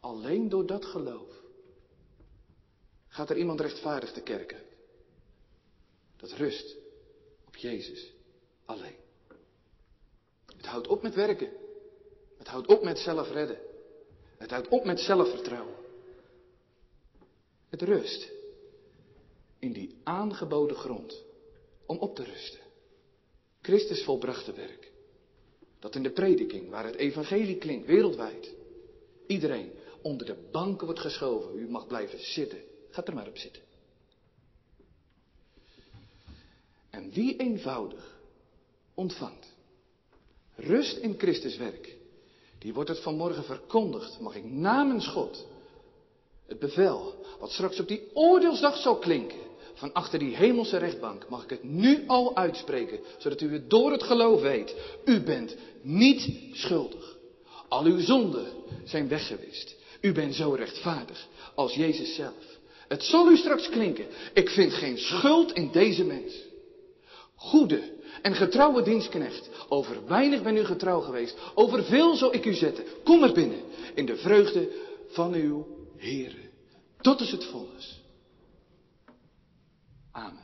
[0.00, 1.28] Alleen door dat geloof
[3.08, 4.73] gaat er iemand rechtvaardig de kerk uit.
[6.24, 6.76] Dat rust
[7.46, 8.12] op Jezus
[8.64, 8.96] alleen.
[10.56, 11.52] Het houdt op met werken.
[12.38, 13.58] Het houdt op met zelf redden.
[14.36, 15.74] Het houdt op met zelfvertrouwen.
[17.68, 18.32] Het rust
[19.58, 21.24] in die aangeboden grond
[21.86, 22.60] om op te rusten.
[23.62, 24.92] Christus volbrachte werk.
[25.78, 28.54] Dat in de prediking, waar het evangelie klinkt, wereldwijd,
[29.26, 29.72] iedereen
[30.02, 31.58] onder de banken wordt geschoven.
[31.58, 32.62] U mag blijven zitten.
[32.90, 33.62] Ga er maar op zitten.
[36.94, 38.20] En wie eenvoudig
[38.94, 39.52] ontvangt
[40.54, 41.96] rust in Christus werk,
[42.58, 45.46] die wordt het vanmorgen verkondigd, mag ik namens God
[46.46, 49.38] het bevel, wat straks op die oordeelsdag zal klinken,
[49.74, 53.92] van achter die hemelse rechtbank, mag ik het nu al uitspreken, zodat u het door
[53.92, 54.74] het geloof weet.
[55.04, 57.16] U bent niet schuldig.
[57.68, 58.46] Al uw zonden
[58.84, 59.76] zijn weggewist.
[60.00, 62.58] U bent zo rechtvaardig als Jezus zelf.
[62.88, 64.06] Het zal u straks klinken.
[64.34, 66.34] Ik vind geen schuld in deze mens.
[67.34, 69.50] Goede en getrouwe dienstknecht.
[69.68, 71.38] Over weinig ben u getrouw geweest.
[71.54, 72.84] Over veel zal ik u zetten.
[73.04, 73.60] Kom er binnen
[73.94, 74.68] in de vreugde
[75.08, 75.66] van uw
[75.96, 76.50] Heere.
[76.96, 78.02] Dat is het vonnis.
[80.12, 80.43] Amen.